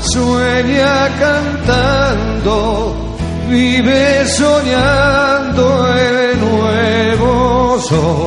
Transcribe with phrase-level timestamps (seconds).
[0.00, 2.94] sueña cantando,
[3.48, 8.19] vive soñando el nuevo sol.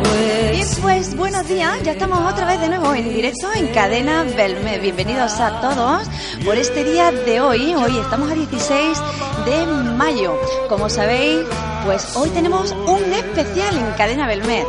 [0.00, 4.78] Bien, pues buenos días, ya estamos otra vez de nuevo en directo en Cadena Belme.
[4.78, 6.08] Bienvenidos a todos
[6.46, 7.74] por este día de hoy.
[7.74, 8.98] Hoy estamos a 16
[9.44, 10.34] de mayo.
[10.70, 11.40] Como sabéis,
[11.84, 14.64] pues hoy tenemos un especial en Cadena Belmed,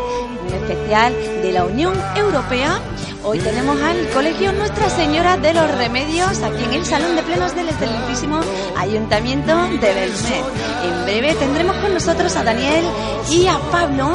[0.45, 2.81] un especial de la Unión Europea.
[3.23, 7.55] Hoy tenemos al Colegio Nuestra Señora de los Remedios aquí en el Salón de Plenos
[7.55, 8.41] del excelentísimo
[8.77, 10.43] Ayuntamiento de Belmed.
[10.83, 12.83] En breve tendremos con nosotros a Daniel
[13.31, 14.11] y a Pablo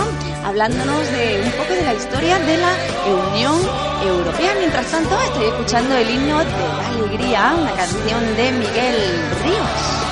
[0.49, 2.75] hablándonos de un poco de la historia de la
[3.31, 3.55] Unión
[4.03, 4.55] Europea.
[4.59, 8.97] Mientras tanto, estoy escuchando el himno de la alegría, una canción de Miguel
[9.45, 10.08] Ríos.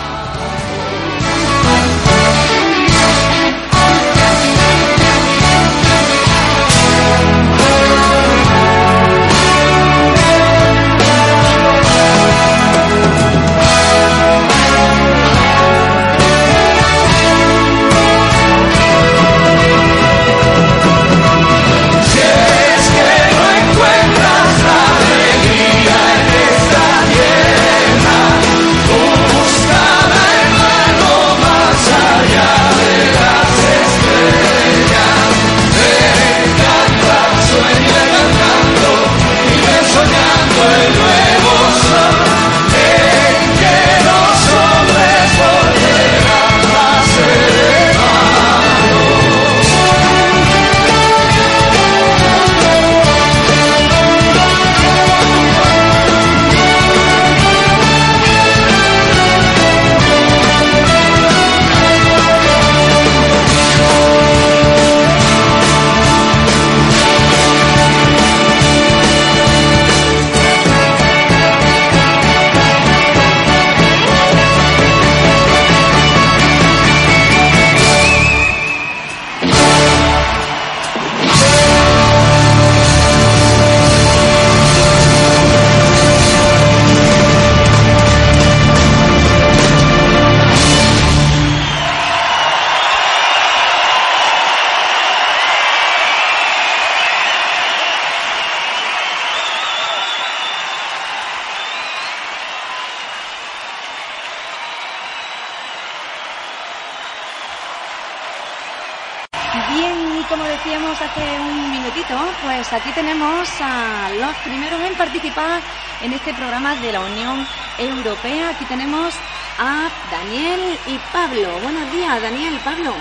[112.77, 115.63] Aquí tenemos a los primeros en participar
[116.03, 117.47] en este programa de la Unión
[117.79, 118.51] Europea.
[118.51, 119.15] Aquí tenemos
[119.59, 121.49] a Daniel y Pablo.
[121.63, 122.93] Buenos días, Daniel, Pablo.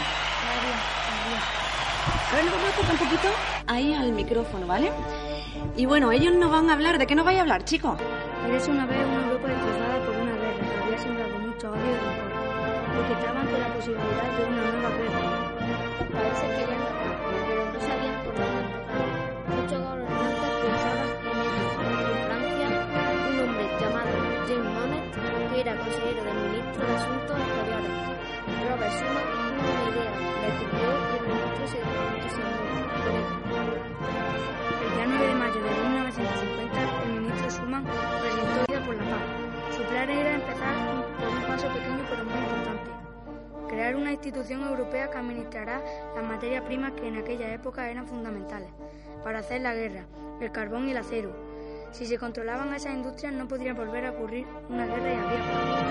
[2.31, 3.29] Vamos a un poquito
[3.67, 4.91] ahí al micrófono, ¿vale?
[5.75, 6.97] Y bueno, ellos nos van a hablar.
[6.97, 7.97] ¿De qué nos vais a hablar, chicos?
[8.41, 11.95] Parece una vez una Europa destrozada por una guerra que había sembrado mucho odio y
[11.95, 12.31] rencor,
[12.95, 15.19] y que estaban con la posibilidad de una nueva guerra.
[15.99, 16.74] Los países querían
[28.75, 30.11] Una idea,
[30.41, 30.59] la y
[31.71, 31.85] el.
[34.83, 39.21] El día 9 de mayo de 1950, el ministro Schuman presentó Vida por la Paz.
[39.77, 40.75] Su plan era empezar
[41.17, 42.91] por un paso pequeño pero muy importante.
[43.69, 45.81] Crear una institución europea que administrará
[46.13, 48.71] las materias primas que en aquella época eran fundamentales
[49.23, 50.05] para hacer la guerra,
[50.41, 51.44] el carbón y el acero.
[51.95, 55.85] Si se controlaban esas industrias no podría volver a ocurrir una guerra y habría paz.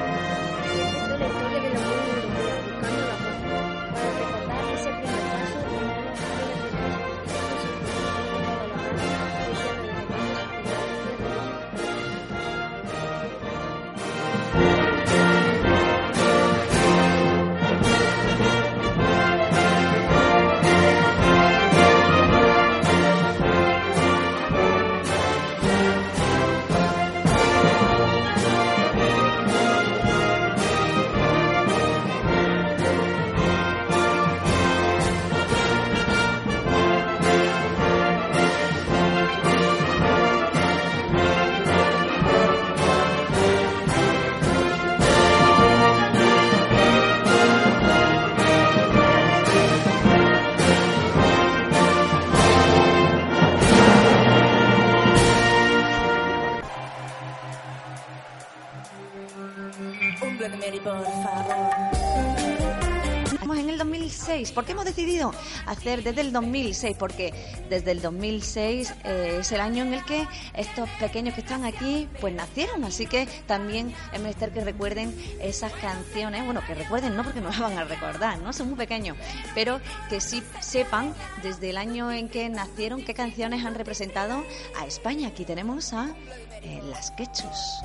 [64.34, 64.52] 2006.
[64.52, 65.32] ¿Por qué hemos decidido
[65.66, 66.96] hacer desde el 2006?
[66.98, 67.32] Porque
[67.68, 72.08] desde el 2006 eh, es el año en el que estos pequeños que están aquí
[72.20, 72.84] pues nacieron.
[72.84, 76.44] Así que también es menester que recuerden esas canciones.
[76.44, 78.52] Bueno, que recuerden, no porque no las van a recordar, ¿no?
[78.52, 79.16] Son muy pequeños.
[79.54, 84.44] Pero que sí sepan desde el año en que nacieron qué canciones han representado
[84.78, 85.28] a España.
[85.28, 86.14] Aquí tenemos a
[86.62, 87.82] eh, Las Quechus.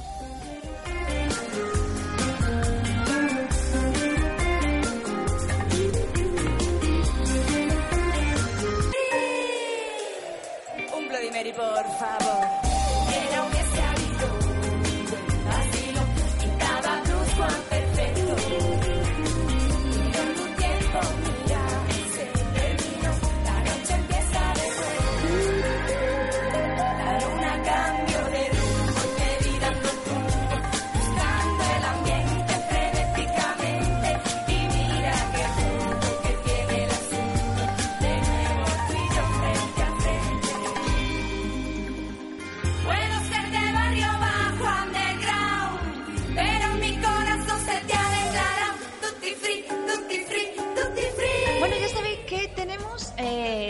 [11.40, 12.69] Mary, por favor.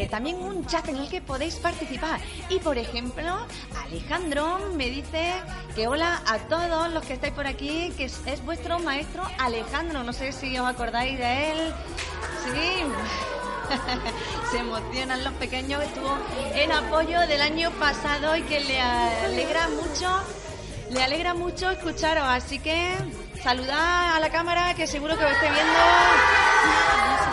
[0.09, 2.19] También un chat en el que podéis participar.
[2.49, 3.45] Y por ejemplo,
[3.83, 5.33] Alejandro me dice
[5.75, 10.03] que hola a todos los que estáis por aquí, que es, es vuestro maestro Alejandro.
[10.03, 11.73] No sé si os acordáis de él.
[12.45, 12.83] Sí.
[14.51, 15.83] Se emocionan los pequeños.
[15.83, 16.17] Estuvo
[16.53, 20.21] en apoyo del año pasado y que le alegra mucho.
[20.89, 22.23] Le alegra mucho escucharos.
[22.25, 22.95] Así que
[23.43, 27.28] saludad a la cámara que seguro que os esté viendo.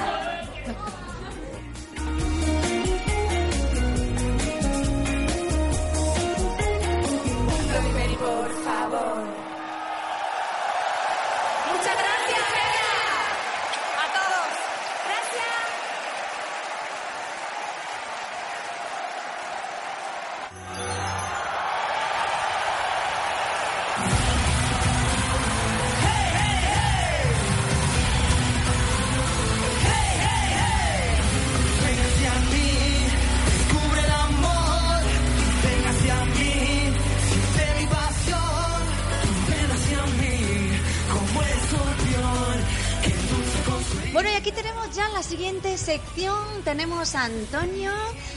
[45.87, 46.65] Sección.
[46.65, 47.93] Tenemos a Antonio,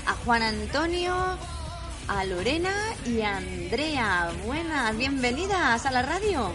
[0.06, 1.16] a Juan Antonio,
[2.08, 2.72] a Lorena
[3.08, 4.30] y a Andrea.
[4.46, 6.52] Buenas, bienvenidas a la radio.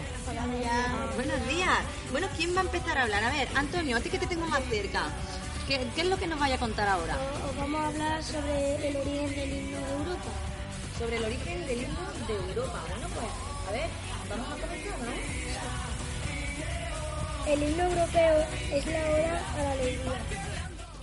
[1.16, 1.78] Buenos días.
[2.12, 3.24] Bueno, ¿quién va a empezar a hablar?
[3.24, 5.08] A ver, Antonio, ¿a ti que te tengo más cerca?
[5.66, 7.18] ¿Qué, qué es lo que nos vaya a contar ahora?
[7.42, 10.30] Os os vamos a hablar sobre el origen del himno de Europa.
[10.96, 12.78] Sobre el origen del himno de Europa.
[12.88, 13.26] Bueno, pues,
[13.68, 13.88] a ver,
[14.30, 15.12] vamos a comenzar, ¿no?
[17.50, 20.20] El himno europeo es la hora a la alegría,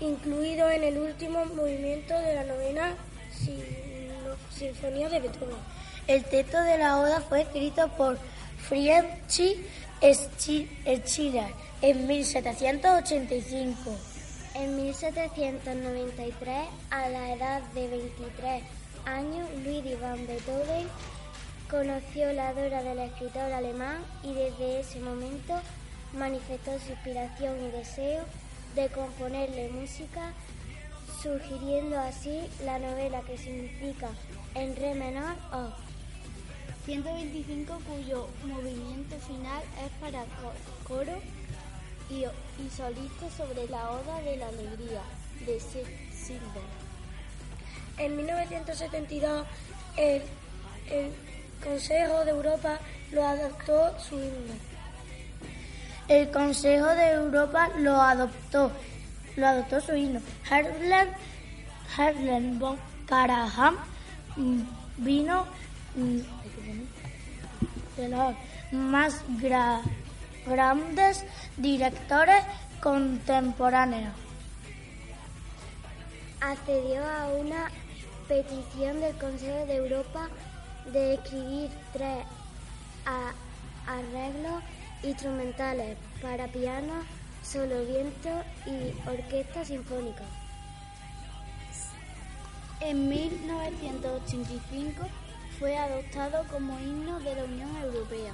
[0.01, 2.95] incluido en el último movimiento de la novena
[4.53, 5.55] sinfonía de Beethoven.
[6.07, 8.17] El texto de la oda fue escrito por
[8.57, 9.59] Friedrich
[11.05, 13.95] Schiller en 1785.
[14.55, 18.63] En 1793, a la edad de 23
[19.05, 20.87] años, Ludwig van Beethoven
[21.71, 25.53] conoció la obra del escritor alemán y desde ese momento
[26.11, 28.25] manifestó su inspiración y deseo
[28.75, 30.33] de componerle música,
[31.21, 34.09] sugiriendo así la novela que significa
[34.55, 35.69] en re menor o
[36.85, 40.53] 125 cuyo movimiento final es para co-
[40.87, 41.13] coro
[42.09, 45.01] y, y solista sobre la Oda de la Alegría
[45.45, 46.63] de Silver.
[47.97, 49.45] En 1972
[49.97, 50.21] el,
[50.89, 51.11] el
[51.63, 52.79] Consejo de Europa
[53.11, 54.70] lo adoptó su himno.
[56.11, 58.69] El Consejo de Europa lo adoptó,
[59.37, 60.19] lo adoptó su himno.
[60.49, 61.07] Harlem,
[61.97, 63.75] Harlem von Karajan
[64.35, 64.61] mm,
[64.97, 65.45] vino
[65.95, 66.19] mm,
[67.95, 68.35] de los
[68.73, 69.81] más gra-
[70.45, 71.23] grandes
[71.55, 72.43] directores
[72.81, 74.13] contemporáneos.
[76.41, 77.71] Accedió a una
[78.27, 80.27] petición del Consejo de Europa
[80.91, 82.25] de escribir tres
[83.87, 84.61] arreglos
[85.03, 86.93] instrumentales para piano,
[87.43, 88.29] solo viento
[88.65, 90.23] y orquesta sinfónica.
[92.79, 95.07] En 1985
[95.59, 98.33] fue adoptado como himno de la Unión Europea.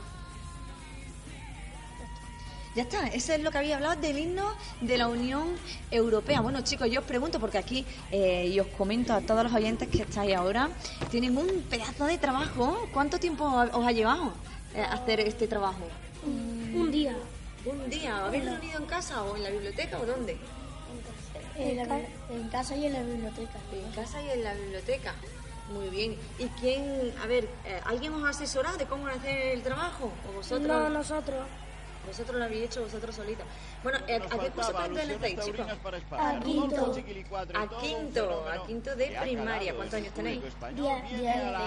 [2.75, 5.47] Ya está, eso es lo que había hablado del himno de la Unión
[5.89, 6.41] Europea.
[6.41, 9.87] Bueno, chicos, yo os pregunto, porque aquí, eh, y os comento a todos los oyentes
[9.89, 10.69] que estáis ahora,
[11.09, 12.87] tienen un pedazo de trabajo.
[12.93, 14.31] ¿Cuánto tiempo os ha llevado
[14.75, 15.81] eh, hacer este trabajo?
[16.73, 17.15] Un día.
[17.65, 18.25] ¿Un día?
[18.25, 20.37] ¿Habéis reunido en casa o en la biblioteca o dónde?
[21.57, 23.59] En, casa y en la biblioteca.
[23.71, 25.13] En casa y en la biblioteca.
[25.71, 26.17] Muy bien.
[26.39, 30.11] ¿Y quién, a ver, eh, alguien os ha asesorado de cómo hacer el trabajo?
[30.29, 30.67] ¿O vosotros?
[30.67, 31.45] No, nosotros.
[32.05, 33.45] Vosotros lo habéis hecho vosotros solitos.
[33.83, 35.67] Bueno, eh, ¿a qué curso pertenecéis, chicos?
[36.11, 36.93] A quinto.
[37.53, 39.75] A quinto, a quinto de primaria.
[39.75, 40.41] ¿Cuántos años tenéis?
[40.41, 41.03] Diez.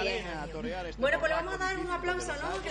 [0.02, 0.96] Diez.
[0.96, 2.62] Bueno, pues le vamos a dar un aplauso, ¿no?
[2.62, 2.70] Que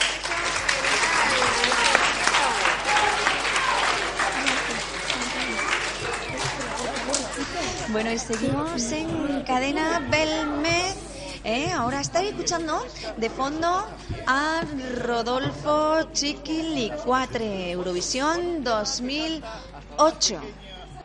[7.92, 10.96] Bueno, y seguimos en cadena Belmez.
[11.44, 11.72] ¿eh?
[11.72, 12.86] Ahora estáis escuchando
[13.18, 13.84] de fondo
[14.28, 14.62] a
[15.00, 20.40] Rodolfo Chiquilicuatre, Eurovisión 2008.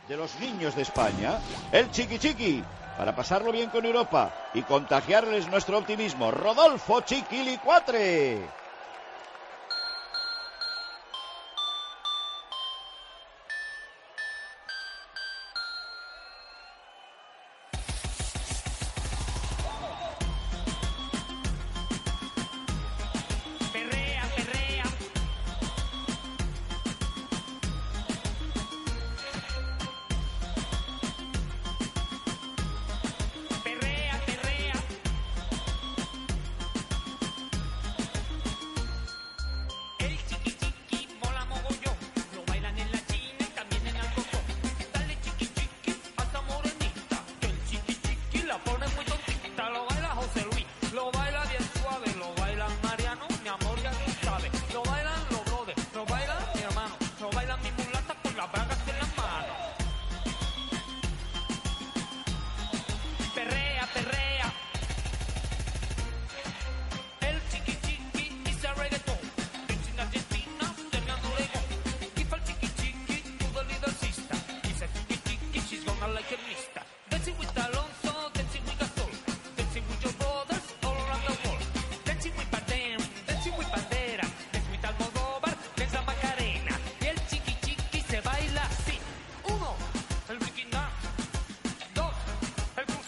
[0.08, 1.38] de los niños de España,
[1.72, 2.62] el Chiqui Chiqui,
[2.98, 6.30] para pasarlo bien con Europa y contagiarles nuestro optimismo.
[6.30, 8.63] Rodolfo Chiquilicuatre.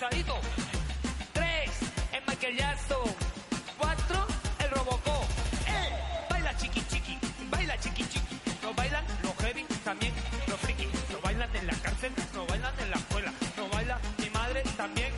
[0.08, 0.34] Cruzadito.
[1.32, 1.70] Tres,
[2.12, 2.98] el Michael Jackson.
[3.78, 4.26] Cuatro,
[4.58, 5.24] el Robocop.
[5.66, 6.26] ¡Eh!
[6.30, 7.18] Baila chiqui chiqui,
[7.50, 8.36] baila chiqui chiqui.
[8.62, 10.12] Lo bailan los heavy, también
[10.46, 10.88] los friki.
[11.12, 13.32] Lo bailan en la cárcel, lo bailan en la escuela.
[13.56, 15.12] Lo baila mi madre también.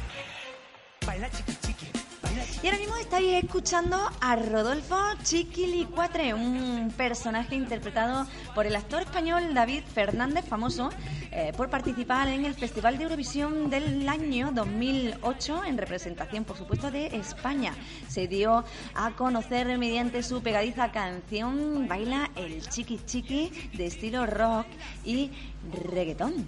[1.07, 1.87] Baila chiqui chiqui,
[2.63, 9.55] Y ahora mismo estáis escuchando a Rodolfo Chiquilicuatre, un personaje interpretado por el actor español
[9.55, 10.91] David Fernández, famoso
[11.39, 16.91] eh, por participar en el Festival de Eurovisión del año 2008 en representación, por supuesto,
[16.91, 17.77] de España.
[18.09, 18.65] Se dio
[18.97, 24.67] a conocer mediante su pegadiza canción Baila el Chiqui Chiqui de estilo rock
[25.05, 25.31] y
[25.93, 26.45] reggaetón.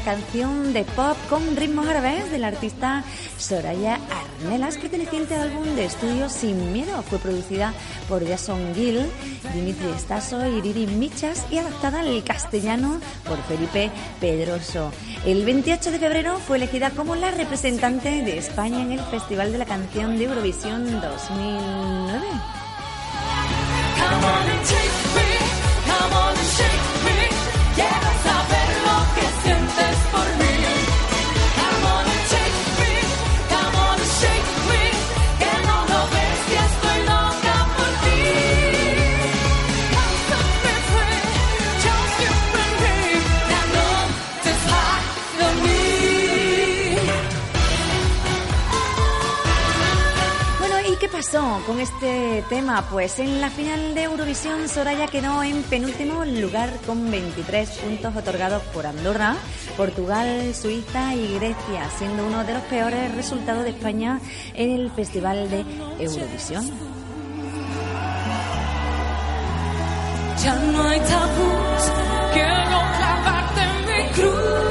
[0.00, 3.04] Canción de pop con ritmos árabes del artista
[3.38, 3.98] Soraya
[4.40, 7.02] Arnelas, perteneciente al álbum de estudio Sin Miedo.
[7.02, 7.72] Fue producida
[8.08, 9.06] por Jason Gill,
[9.54, 13.90] Dimitri Estaso y Riri Michas y adaptada al castellano por Felipe
[14.20, 14.92] Pedroso.
[15.24, 19.58] El 28 de febrero fue elegida como la representante de España en el Festival de
[19.58, 22.26] la Canción de Eurovisión 2009.
[51.30, 52.86] ¿Y qué pasó con este tema?
[52.90, 58.62] Pues en la final de Eurovisión Soraya quedó en penúltimo lugar con 23 puntos otorgados
[58.74, 59.36] por Andorra,
[59.76, 64.20] Portugal, Suiza y Grecia, siendo uno de los peores resultados de España
[64.54, 65.64] en el Festival de
[65.98, 66.64] Eurovisión.
[70.42, 71.92] Ya no hay tabús,
[72.32, 74.69] quiero clavarte en mi cruz.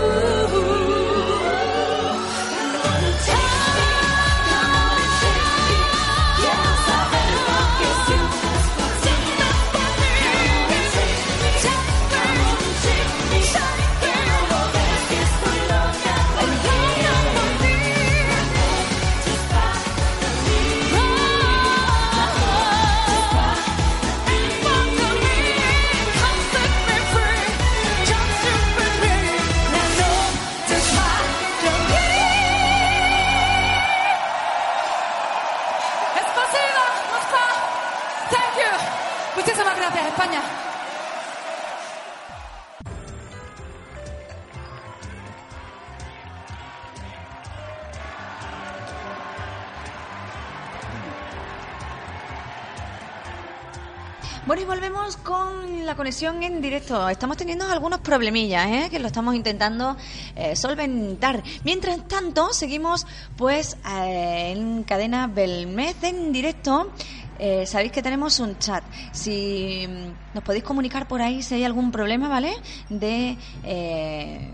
[54.50, 57.08] Bueno, y volvemos con la conexión en directo.
[57.08, 58.88] Estamos teniendo algunos problemillas, ¿eh?
[58.90, 59.96] que lo estamos intentando
[60.36, 61.44] eh, solventar.
[61.64, 63.06] Mientras tanto, seguimos
[63.38, 66.92] pues eh, en cadena Belmez en directo.
[67.38, 68.84] Eh, sabéis que tenemos un chat.
[69.12, 72.56] Si mm, nos podéis comunicar por ahí si hay algún problema, ¿vale?
[72.90, 74.52] De eh,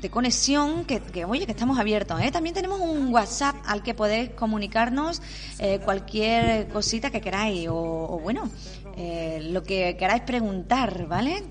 [0.00, 2.20] de conexión, que, que, oye, que estamos abiertos.
[2.22, 2.30] ¿eh?
[2.30, 5.20] También tenemos un WhatsApp al que podéis comunicarnos
[5.84, 8.48] cualquier cosita que queráis o, o bueno,
[9.02, 11.44] eh, lo que queráis preguntar, ¿vale?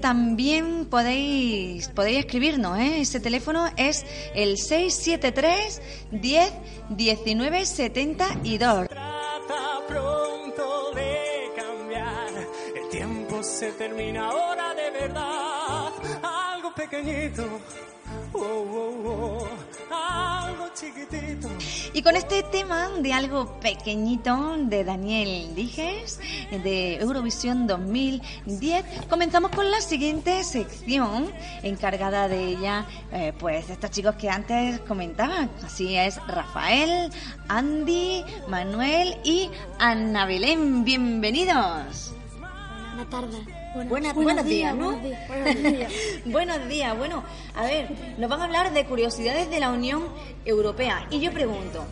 [0.00, 3.02] También podéis, podéis escribirnos, ¿eh?
[3.02, 6.52] Ese teléfono es el 673 10
[6.88, 8.88] 19 72.
[8.88, 12.28] Trata pronto de cambiar.
[12.76, 15.92] El tiempo se termina ahora de verdad.
[16.22, 17.44] Algo pequeñito.
[18.32, 19.77] Oh, oh, oh.
[21.92, 26.20] Y con este tema de algo pequeñito de Daniel Dijes,
[26.50, 34.14] de Eurovisión 2010, comenzamos con la siguiente sección, encargada de ella, eh, pues estos chicos
[34.16, 35.50] que antes comentaban.
[35.64, 37.10] Así es, Rafael,
[37.48, 40.84] Andy, Manuel y Ana Belén.
[40.84, 42.12] Bienvenidos.
[42.94, 43.57] Buenas tardes.
[43.86, 44.86] Buena- buenos días, ¿no?
[44.92, 45.28] Buenos días.
[45.28, 45.92] Buenos días.
[46.24, 46.98] Buenos días.
[46.98, 47.88] Bueno, a ver,
[48.18, 50.04] nos van a hablar de curiosidades de la Unión
[50.44, 51.06] Europea.
[51.10, 51.84] Y yo pregunto,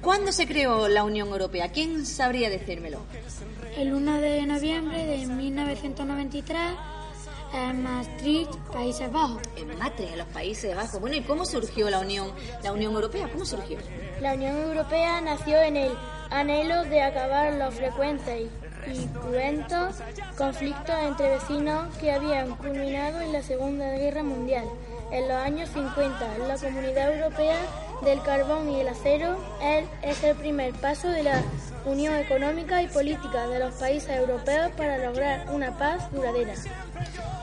[0.00, 1.70] ¿cuándo se creó la Unión Europea?
[1.72, 3.00] ¿Quién sabría decírmelo?
[3.76, 6.58] El 1 de noviembre de 1993
[7.54, 9.42] en Maastricht, Países Bajos.
[9.56, 11.00] En Matre, en los Países Bajos.
[11.00, 12.32] Bueno, ¿y cómo surgió la Unión,
[12.62, 13.28] la Unión Europea?
[13.30, 13.78] ¿Cómo surgió?
[14.20, 15.92] La Unión Europea nació en el
[16.30, 18.48] anhelo de acabar los frecuentes
[18.86, 19.96] y cruentos
[20.36, 24.64] conflictos entre vecinos que habían culminado en la Segunda Guerra Mundial.
[25.10, 27.56] En los años 50, la Comunidad Europea
[28.02, 31.42] del Carbón y el Acero es, es el primer paso de la
[31.84, 36.54] unión económica y política de los países europeos para lograr una paz duradera.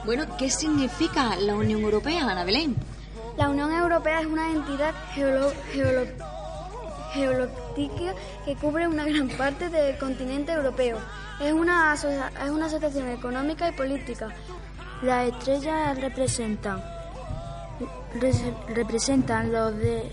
[0.04, 2.74] Bueno, ¿qué significa la Unión Europea, Ana Belén?
[3.36, 6.06] La Unión Europea es una entidad geolo- geolo-
[7.12, 10.98] geológica que cubre una gran parte del continente europeo.
[11.40, 14.28] Es una, es una asociación económica y política.
[15.02, 16.82] Las estrellas representan,
[18.20, 20.10] res- representan los de,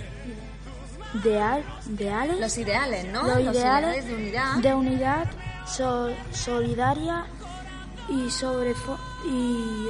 [1.21, 3.23] ideal, ideales, Los ideales, ¿no?
[3.23, 4.55] los ideales de unidad.
[4.57, 5.25] de unidad
[5.65, 7.25] so- solidaria
[8.09, 8.71] y, sobre
[9.29, 9.89] y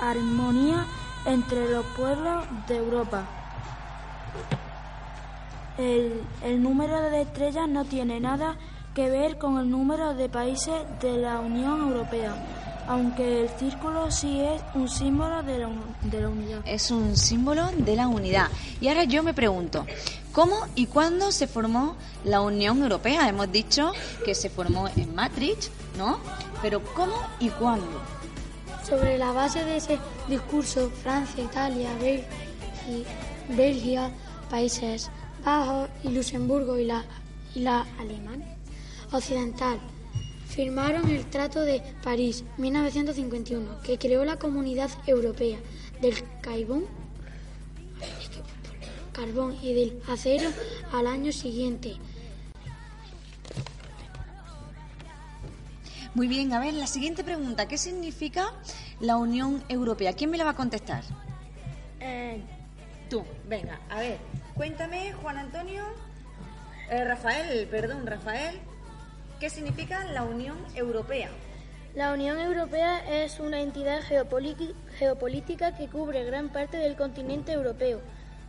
[0.00, 0.84] armonía
[1.26, 3.22] entre los pueblos de Europa.
[5.78, 8.56] El, el número de estrellas no tiene nada
[8.94, 12.34] que ver con el número de países de la Unión Europea,
[12.88, 15.68] aunque el círculo sí es un símbolo de la,
[16.02, 16.60] de la unidad.
[16.64, 18.48] Es un símbolo de la unidad.
[18.80, 19.84] Y ahora yo me pregunto,
[20.32, 23.28] ¿cómo y cuándo se formó la Unión Europea?
[23.28, 23.92] Hemos dicho
[24.24, 26.18] que se formó en Maastricht, ¿no?
[26.62, 28.00] Pero ¿cómo y cuándo?
[28.88, 32.24] Sobre la base de ese discurso, Francia, Italia, Bel-
[32.88, 33.04] y
[33.54, 34.10] Bélgica,
[34.48, 35.10] Países
[35.46, 37.04] Bajos y Luxemburgo y la,
[37.54, 38.56] y la Alemania
[39.12, 39.78] Occidental
[40.48, 45.58] firmaron el Trato de París 1951, que creó la Comunidad Europea
[46.00, 46.86] del Carbón,
[49.12, 50.50] carbón y del acero
[50.92, 51.94] al año siguiente.
[56.14, 58.52] Muy bien, a ver, la siguiente pregunta, ¿qué significa
[58.98, 60.12] la Unión Europea?
[60.12, 61.04] ¿Quién me la va a contestar?
[62.00, 62.42] Eh,
[63.10, 64.18] Tú, venga, a ver,
[64.54, 65.84] cuéntame, Juan Antonio,
[66.90, 68.58] eh, Rafael, perdón, Rafael,
[69.38, 71.28] ¿qué significa la Unión Europea?
[71.94, 78.00] La Unión Europea es una entidad geopolí- geopolítica que cubre gran parte del continente europeo.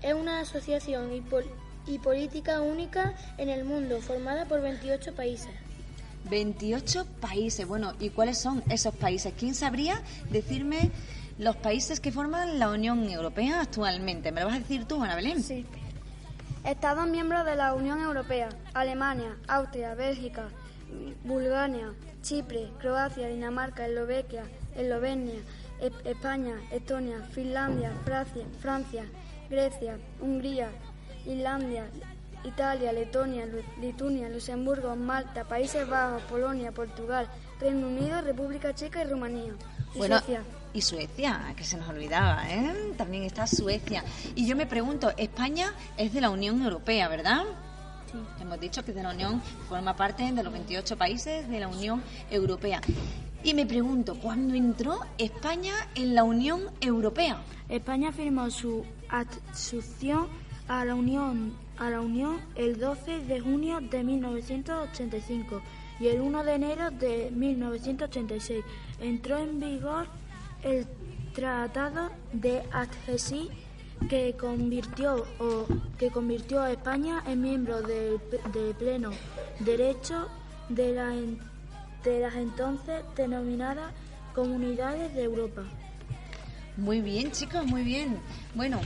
[0.01, 1.49] Es una asociación y, pol-
[1.85, 5.49] y política única en el mundo, formada por 28 países.
[6.29, 7.65] 28 países.
[7.65, 9.33] Bueno, ¿y cuáles son esos países?
[9.39, 10.91] ¿Quién sabría decirme
[11.37, 14.31] los países que forman la Unión Europea actualmente?
[14.31, 15.41] ¿Me lo vas a decir tú, Ana Belén?
[15.43, 15.65] Sí.
[16.63, 20.49] Estados miembros de la Unión Europea: Alemania, Austria, Bélgica,
[21.23, 24.43] Bulgaria, Chipre, Croacia, Dinamarca, Eslovaquia,
[24.75, 25.39] Eslovenia,
[25.79, 29.05] E- España, Estonia, Finlandia, Francia, Francia,
[29.49, 30.69] Grecia, Hungría,
[31.25, 31.85] Islandia,
[32.43, 33.45] Italia, Letonia,
[33.79, 37.27] Lituania, Luxemburgo, Malta, Países Bajos, Polonia, Portugal,
[37.59, 39.53] Reino Unido, República Checa y Rumanía.
[39.93, 40.43] Y Bueno, Suecia.
[40.73, 42.93] y Suecia, que se nos olvidaba, ¿eh?
[42.97, 44.03] También está Suecia.
[44.35, 47.43] Y yo me pregunto, España es de la Unión Europea, ¿verdad?
[48.11, 48.17] Sí.
[48.41, 52.01] Hemos dicho que de la Unión forma parte de los 28 países de la Unión
[52.29, 52.79] Europea.
[53.43, 57.41] Y me pregunto, ¿cuándo entró España en la Unión Europea?
[57.69, 60.27] España firmó su adscripción
[60.67, 65.61] a la Unión a la Unión el 12 de junio de 1985
[65.99, 68.63] y el 1 de enero de 1986
[68.99, 70.07] entró en vigor
[70.63, 70.85] el
[71.33, 73.49] Tratado de Adhesión
[74.09, 75.65] que convirtió o
[75.97, 78.19] que convirtió a España en miembro del
[78.53, 79.11] de pleno
[79.59, 80.27] derecho
[80.69, 81.13] de, la,
[82.03, 83.93] de las entonces denominadas
[84.37, 85.63] Comunidades de Europa.
[86.77, 88.19] Muy bien, chicos, muy bien.
[88.53, 88.79] Bueno,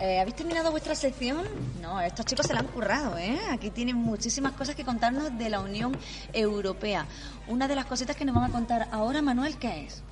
[0.00, 1.44] eh, ¿habéis terminado vuestra sección?
[1.80, 3.36] No, estos chicos se la han currado, ¿eh?
[3.50, 5.96] Aquí tienen muchísimas cosas que contarnos de la Unión
[6.32, 7.04] Europea.
[7.48, 10.02] Una de las cositas que nos van a contar ahora, Manuel, ¿qué es?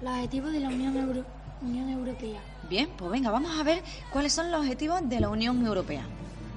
[0.00, 1.26] Los objetivos de la Unión, Euro-
[1.60, 2.40] Unión Europea.
[2.70, 6.06] Bien, pues venga, vamos a ver cuáles son los objetivos de la Unión Europea.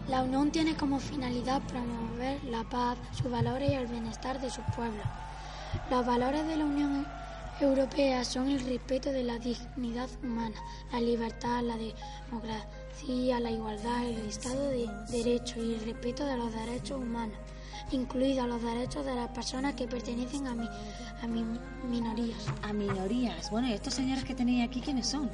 [0.08, 4.64] La Unión tiene como finalidad promover la paz, sus valores y el bienestar de sus
[4.76, 5.06] pueblos.
[5.90, 7.06] Los valores de la Unión
[7.66, 10.56] europeas son el respeto de la dignidad humana,
[10.92, 16.54] la libertad, la democracia, la igualdad, el Estado de Derecho y el respeto de los
[16.54, 17.38] derechos humanos,
[17.92, 20.68] incluidos los derechos de las personas que pertenecen a, mi,
[21.22, 21.46] a mi
[21.90, 22.46] minorías.
[22.64, 23.50] A minorías.
[23.52, 25.30] Bueno, ¿y estos señores que tenéis aquí quiénes son?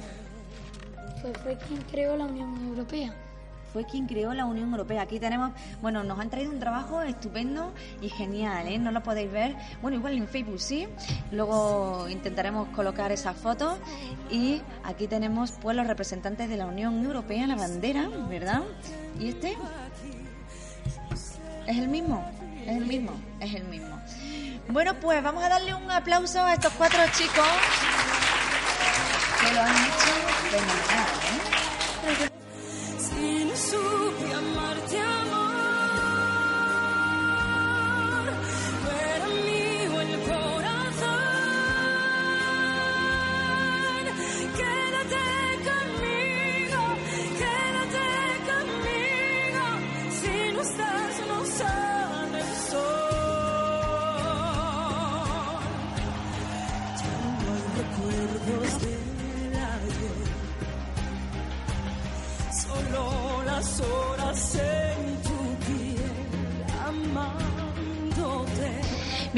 [1.22, 3.27] Pues fue quien creó la Unión Europea.
[3.72, 5.02] Fue quien creó la Unión Europea.
[5.02, 5.52] Aquí tenemos,
[5.82, 8.78] bueno, nos han traído un trabajo estupendo y genial, ¿eh?
[8.78, 9.56] No lo podéis ver.
[9.82, 10.88] Bueno, igual en Facebook sí.
[11.30, 13.78] Luego intentaremos colocar esas fotos.
[14.30, 18.62] Y aquí tenemos, pues, los representantes de la Unión Europea, la bandera, ¿verdad?
[19.18, 19.56] ¿Y este?
[21.66, 22.24] ¿Es el mismo?
[22.66, 23.98] Es el mismo, es el mismo.
[24.68, 27.46] Bueno, pues vamos a darle un aplauso a estos cuatro chicos
[29.40, 30.12] que lo han hecho
[30.50, 32.37] fenomenal, ¿eh?
[33.18, 35.37] Si no supe amarte amor,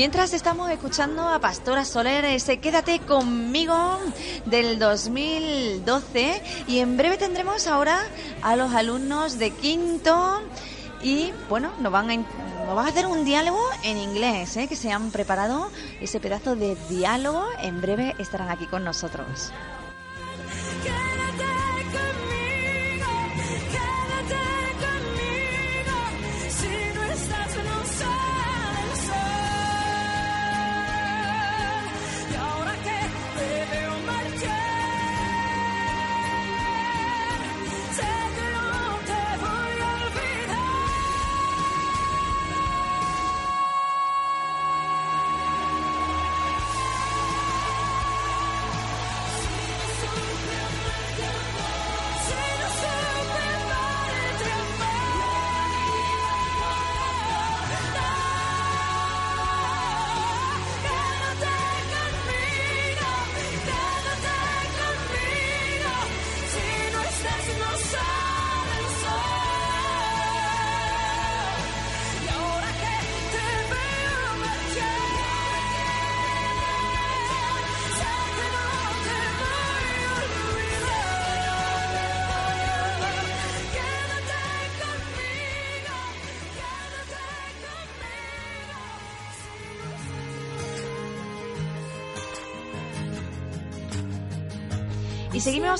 [0.00, 3.98] Mientras estamos escuchando a Pastora Soler, ese Quédate conmigo
[4.46, 7.98] del 2012 y en breve tendremos ahora
[8.40, 10.40] a los alumnos de quinto
[11.02, 12.24] y bueno, nos van a, in-
[12.64, 14.68] nos van a hacer un diálogo en inglés, ¿eh?
[14.68, 19.52] que se han preparado ese pedazo de diálogo, en breve estarán aquí con nosotros.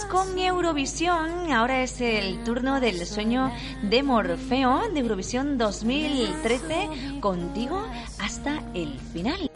[0.07, 1.53] Con Eurovisión.
[1.53, 7.21] Ahora es el turno del sueño de Morfeo de Eurovisión 2013.
[7.21, 7.83] Contigo
[8.19, 9.51] hasta el final.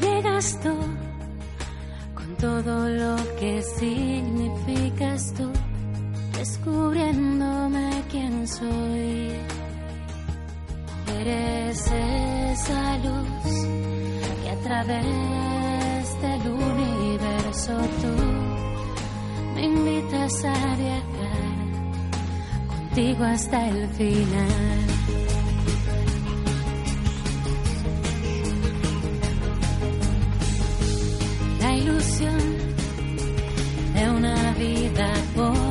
[0.00, 0.74] Llegas tú
[2.14, 5.50] con todo lo que significas tú,
[6.38, 9.32] descubriéndome quién soy.
[11.20, 13.66] Eres esa luz
[14.42, 18.29] que a través del universo tú
[19.60, 21.50] me invitas a viajar
[22.68, 24.48] contigo hasta el final.
[31.60, 32.40] la ilusión
[33.94, 35.69] de una vida por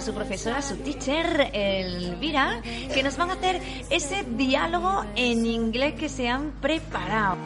[0.00, 3.60] su profesora, su teacher, Elvira, que nos van a hacer
[3.90, 7.36] ese diálogo en inglés que se han preparado.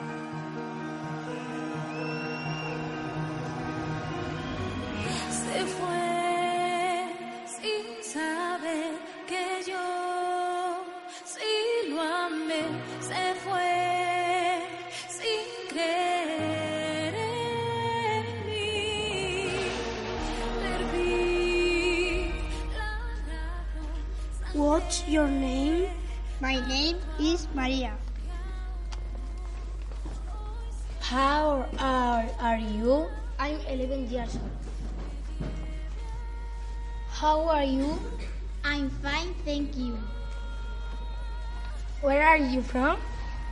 [42.05, 42.99] Where are you from?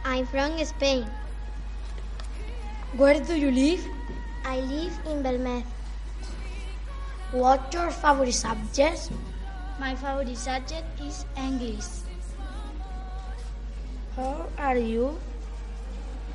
[0.05, 1.07] I'm from Spain.
[2.95, 3.85] Where do you live?
[4.45, 5.63] I live in Belmez.
[7.31, 9.09] What's your favorite subject?
[9.81, 11.89] My favorite subject is English.
[14.17, 15.17] How are you?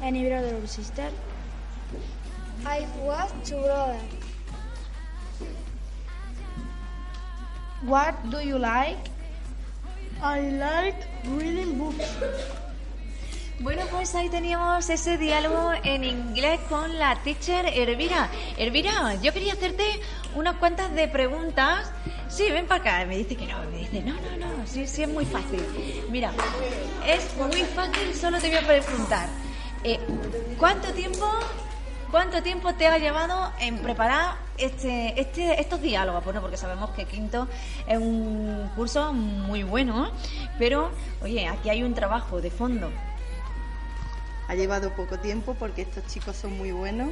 [0.02, 1.12] Any brother or sister?
[2.66, 4.02] I was two brothers.
[7.94, 9.14] What do you like?
[10.22, 10.98] I like
[11.38, 12.04] reading books.
[13.60, 18.30] Bueno, pues ahí teníamos ese diálogo en inglés con la teacher Elvira.
[18.58, 19.84] Elvira, yo quería hacerte
[20.36, 21.92] unas cuantas de preguntas.
[22.30, 23.06] Sí, ven para acá.
[23.08, 25.64] Me dice que no, me dice, no, no, no, sí, sí es muy fácil.
[26.10, 26.32] Mira,
[27.06, 29.28] es muy fácil, solo te voy a preguntar.
[29.84, 30.00] eh,
[30.60, 31.28] ¿Cuánto tiempo,
[32.12, 36.24] cuánto tiempo te ha llevado en preparar este, este, estos diálogos?
[36.24, 37.48] Bueno, porque sabemos que quinto
[37.88, 40.12] es un curso muy bueno,
[40.58, 40.92] pero
[41.22, 42.90] oye, aquí hay un trabajo de fondo.
[44.48, 47.10] Ha llevado poco tiempo porque estos chicos son muy buenos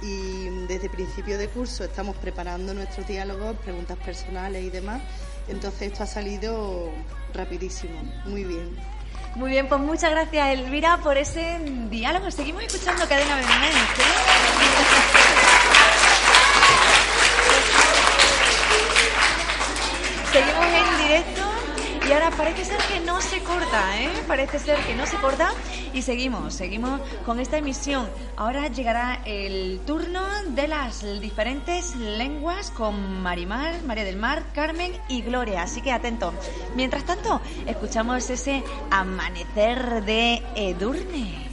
[0.00, 5.02] y desde principio de curso estamos preparando nuestros diálogos, preguntas personales y demás.
[5.48, 6.92] Entonces esto ha salido
[7.34, 8.76] rapidísimo, muy bien.
[9.34, 11.58] Muy bien, pues muchas gracias Elvira por ese
[11.90, 12.30] diálogo.
[12.30, 13.40] Seguimos escuchando Cadena.
[13.42, 13.48] ¿sí?
[20.32, 21.42] Seguimos en directo
[22.08, 24.10] y ahora parece ser que no se corta, ¿eh?
[24.28, 25.50] Parece ser que no se corta
[25.92, 28.08] y seguimos, seguimos con esta emisión.
[28.36, 35.22] Ahora llegará el turno de las diferentes lenguas con Marimar, María del Mar, Carmen y
[35.22, 36.32] Gloria, así que atento.
[36.76, 41.47] Mientras tanto, escuchamos ese amanecer de Edurne.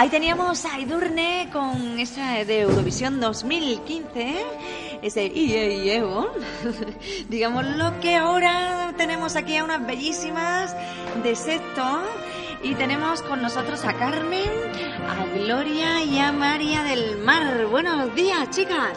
[0.00, 4.34] Ahí teníamos a Edurne con esa de Eurovisión 2015,
[5.02, 6.32] ese IE IEO.
[7.28, 10.74] Digamos lo que ahora tenemos aquí a unas bellísimas
[11.22, 12.00] de sexto
[12.62, 14.48] y tenemos con nosotros a Carmen,
[15.06, 17.66] a Gloria y a María del Mar.
[17.66, 18.96] Buenos días, chicas.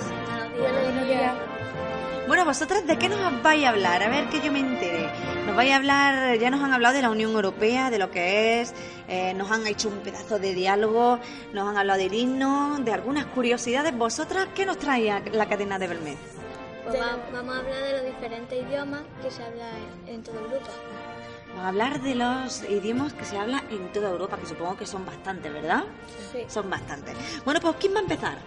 [2.29, 4.03] Bueno, vosotras, ¿de qué nos vais a hablar?
[4.03, 5.09] A ver que yo me entere.
[5.45, 8.61] Nos vais a hablar, ya nos han hablado de la Unión Europea, de lo que
[8.61, 8.73] es,
[9.07, 11.19] eh, nos han hecho un pedazo de diálogo,
[11.53, 13.95] nos han hablado del himno, de algunas curiosidades.
[13.97, 16.17] ¿Vosotras qué nos traía la cadena de Belmez?
[16.83, 19.69] Pues va- vamos a hablar de los diferentes idiomas que se hablan
[20.07, 20.67] en, toda Europa.
[21.49, 24.85] Vamos a hablar de los idiomas que se habla en toda Europa, que supongo que
[24.85, 25.83] son bastantes, ¿verdad?
[26.31, 26.39] Sí.
[26.47, 27.15] Son bastantes.
[27.45, 28.37] Bueno, pues ¿quién va a empezar?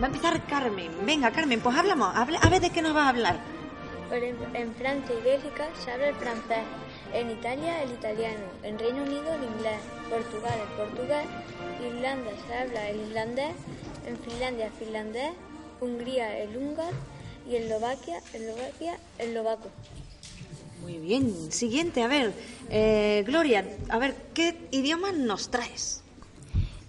[0.00, 0.90] Va a empezar Carmen.
[1.04, 2.14] Venga, Carmen, pues hablamos.
[2.16, 3.36] A ver de qué nos vas a hablar.
[4.08, 6.64] Por en, en Francia y Bélgica se habla el francés,
[7.16, 11.26] en Italia el italiano, en Reino Unido el inglés, Portugal el portugués,
[11.84, 13.54] Irlanda se habla el islandés,
[14.06, 15.32] en Finlandia el finlandés,
[15.80, 16.96] Hungría el húngaro.
[17.48, 19.68] Y Eslovaquia, Eslovaquia el eslovaco.
[20.82, 21.52] Muy bien.
[21.52, 22.32] Siguiente, a ver.
[22.70, 26.02] eh, Gloria, a ver, ¿qué idiomas nos traes?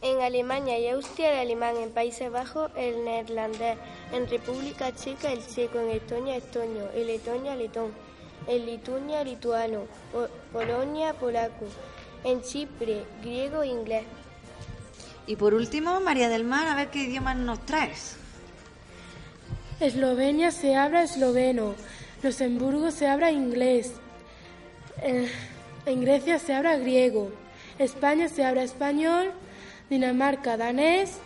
[0.02, 3.78] En Alemania y Austria el alemán, en Países Bajos el neerlandés,
[4.14, 7.92] en República Checa el checo, en Estonia estonio, en Letonia letón,
[8.48, 11.66] en Lituania lituano, Po- Polonia polaco,
[12.24, 14.04] en Chipre griego e inglés.
[15.28, 18.16] Y por último, María del Mar, a ver qué idiomas nos traes.
[19.80, 21.76] Eslovenia se habla esloveno,
[22.24, 23.91] Luxemburgo se habla inglés,
[25.04, 25.30] eh,
[25.86, 27.32] en Grecia se habla griego,
[27.78, 29.32] España se habla español,
[29.89, 31.20] Dinamarca danés,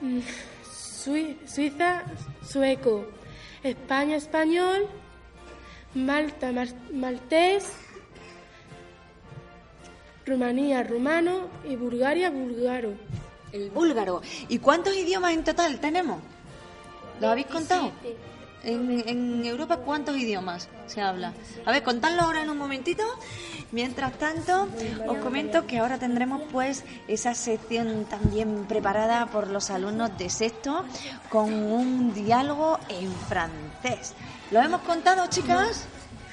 [0.00, 0.20] mm,
[0.72, 2.02] Sui- Suiza
[2.48, 3.04] sueco,
[3.62, 4.86] España español,
[5.94, 6.50] Malta
[6.92, 7.72] maltés,
[10.26, 12.94] Rumanía rumano y Bulgaria búlgaro.
[13.52, 14.22] El búlgaro.
[14.48, 16.18] ¿Y cuántos idiomas en total tenemos?
[17.20, 17.92] ¿Lo habéis contado?
[18.64, 21.34] En, en Europa, ¿cuántos idiomas se habla?
[21.66, 23.04] A ver, contadlo ahora en un momentito.
[23.70, 24.68] Mientras tanto,
[25.06, 30.84] os comento que ahora tendremos pues esa sección también preparada por los alumnos de sexto
[31.28, 34.14] con un diálogo en francés.
[34.54, 35.82] ¿Lo hemos contado, chicas?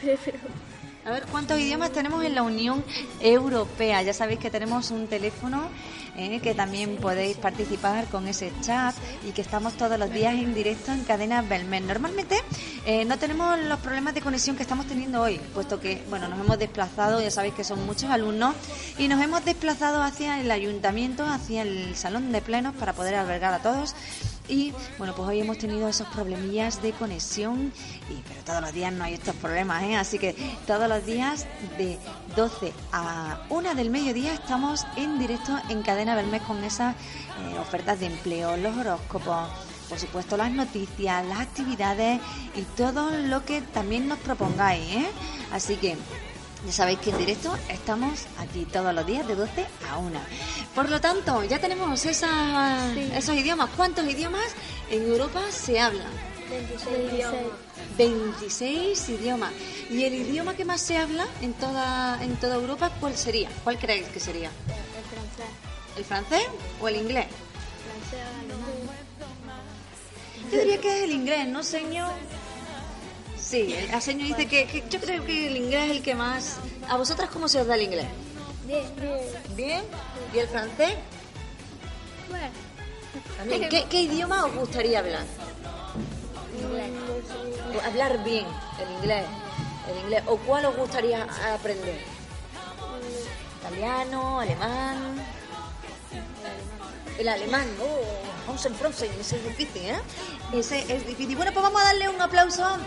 [1.06, 2.86] A ver, ¿cuántos idiomas tenemos en la Unión
[3.20, 4.04] Europea?
[4.04, 5.70] Ya sabéis que tenemos un teléfono
[6.16, 8.94] eh, que también podéis participar con ese chat
[9.28, 11.88] y que estamos todos los días en directo en cadena Belmen.
[11.88, 12.36] Normalmente
[12.86, 16.40] eh, no tenemos los problemas de conexión que estamos teniendo hoy, puesto que, bueno, nos
[16.40, 18.54] hemos desplazado, ya sabéis que son muchos alumnos,
[19.00, 23.56] y nos hemos desplazado hacia el ayuntamiento, hacia el salón de plenos para poder albergar
[23.56, 23.96] a todos.
[24.52, 27.72] Y bueno, pues hoy hemos tenido esos problemillas de conexión,
[28.10, 29.96] y, pero todos los días no hay estos problemas, ¿eh?
[29.96, 30.36] Así que
[30.68, 31.48] todos los días
[31.78, 31.98] de
[32.36, 38.02] 12 a 1 del mediodía estamos en directo en Cadena Belmez con esas eh, ofertas
[38.02, 39.48] de empleo, los horóscopos,
[39.88, 42.20] por supuesto las noticias, las actividades
[42.54, 45.08] y todo lo que también nos propongáis, ¿eh?
[45.54, 45.96] Así que
[46.66, 50.20] ya sabéis que en directo estamos aquí todos los días de 12 a 1.
[50.76, 53.70] Por lo tanto, ya tenemos esa- esos idiomas.
[53.76, 54.46] ¿Cuántos idiomas
[54.90, 56.08] en Europa se hablan?
[56.50, 57.42] 26 idiomas.
[57.98, 59.52] 26 idiomas.
[59.90, 63.50] ¿Y el idioma que más se habla en toda, en toda Europa, cuál sería?
[63.64, 64.50] ¿Cuál creéis que sería?
[64.68, 65.56] El francés.
[65.98, 66.48] ¿El francés
[66.82, 67.26] o el inglés?
[67.86, 69.62] Francés, alemán.
[70.52, 72.12] Yo diría que es el inglés, ¿no, señor?
[73.52, 76.56] Sí, el señor dice que, que yo creo que el inglés es el que más...
[76.88, 78.08] ¿A vosotras cómo se os da el inglés?
[78.66, 79.20] Bien, bien.
[79.58, 79.82] ¿Bien?
[80.34, 80.94] ¿Y el francés?
[82.30, 82.48] Bueno,
[83.38, 83.68] También.
[83.68, 85.26] ¿Qué, qué idioma os gustaría hablar?
[87.76, 88.46] O Hablar bien
[88.82, 89.26] el inglés.
[89.92, 90.24] El inglés.
[90.28, 92.00] ¿O cuál os gustaría aprender?
[93.60, 95.16] Italiano, alemán.
[97.22, 100.00] El alemán, oh, vamos en France, ese es difícil, ¿eh?
[100.54, 101.36] Ese es difícil.
[101.36, 102.80] Bueno, pues vamos a darle un aplauso a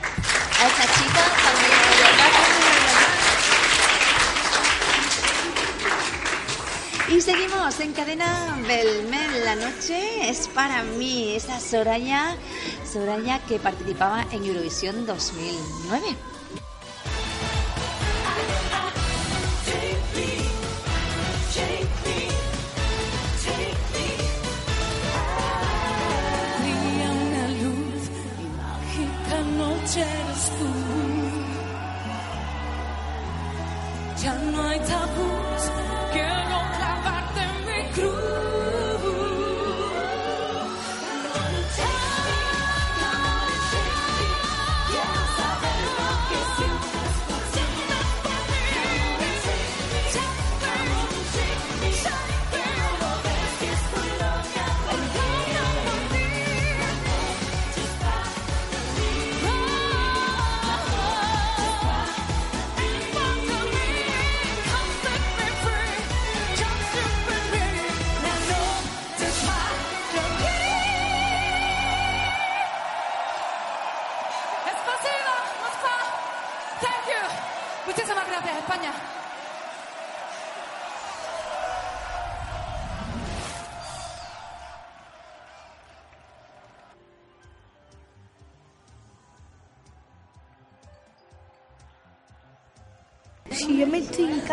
[0.66, 1.20] esta chica.
[7.11, 9.45] Y seguimos en cadena Belmel.
[9.45, 11.37] La noche es para mí.
[11.37, 12.37] Esa Soraya,
[12.93, 16.34] Soraya que participaba en Eurovisión 2009.
[29.85, 30.66] Noche eres tú.
[34.22, 35.62] Ya no hay tabús,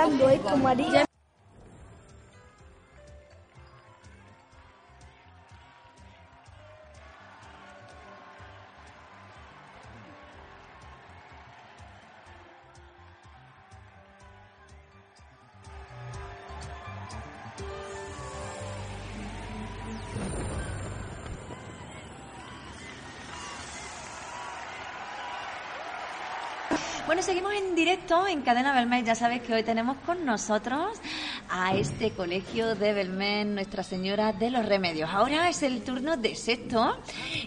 [0.02, 1.06] Sam Goik Kumadi
[27.22, 29.06] Seguimos en directo en Cadena Belmez.
[29.06, 31.00] Ya sabes que hoy tenemos con nosotros
[31.50, 35.08] a este colegio de Belmez, Nuestra Señora de los Remedios.
[35.14, 36.98] Ahora es el turno de sexto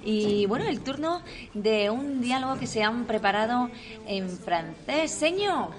[0.05, 1.23] y, bueno, el turno
[1.55, 3.69] de un diálogo que se han preparado
[4.07, 5.11] en francés.
[5.11, 5.71] Señor,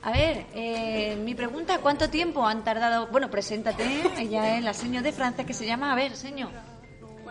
[0.00, 3.08] a ver, eh, mi pregunta, ¿cuánto tiempo han tardado?
[3.08, 3.84] Bueno, preséntate,
[4.18, 6.71] ella es la señora de Francia que se llama, a ver, señor.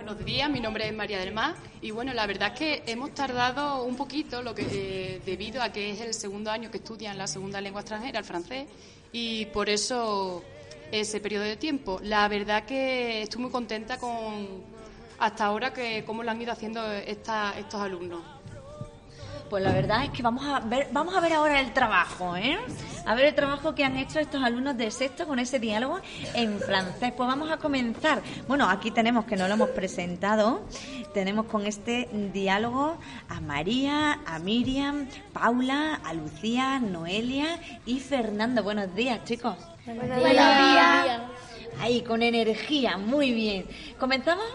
[0.03, 3.13] Buenos días, mi nombre es María del Mar y bueno, la verdad es que hemos
[3.13, 7.19] tardado un poquito lo que eh, debido a que es el segundo año que estudian
[7.19, 8.65] la segunda lengua extranjera, el francés,
[9.11, 10.43] y por eso
[10.91, 11.99] ese periodo de tiempo.
[12.01, 14.47] La verdad que estoy muy contenta con
[15.19, 18.23] hasta ahora que cómo lo han ido haciendo esta- estos alumnos.
[19.51, 22.57] Pues la verdad es que vamos a ver, vamos a ver ahora el trabajo, ¿eh?
[23.05, 25.99] A ver el trabajo que han hecho estos alumnos de sexto con ese diálogo
[26.33, 27.11] en francés.
[27.17, 28.21] Pues vamos a comenzar.
[28.47, 30.61] Bueno, aquí tenemos que no lo hemos presentado.
[31.13, 32.97] Tenemos con este diálogo
[33.27, 38.63] a María, a Miriam, Paula, a Lucía, Noelia y Fernando.
[38.63, 39.57] Buenos días, chicos.
[39.85, 41.21] Buenos días.
[41.81, 43.65] Ahí, con energía, muy bien.
[43.99, 44.45] ¿Comenzamos?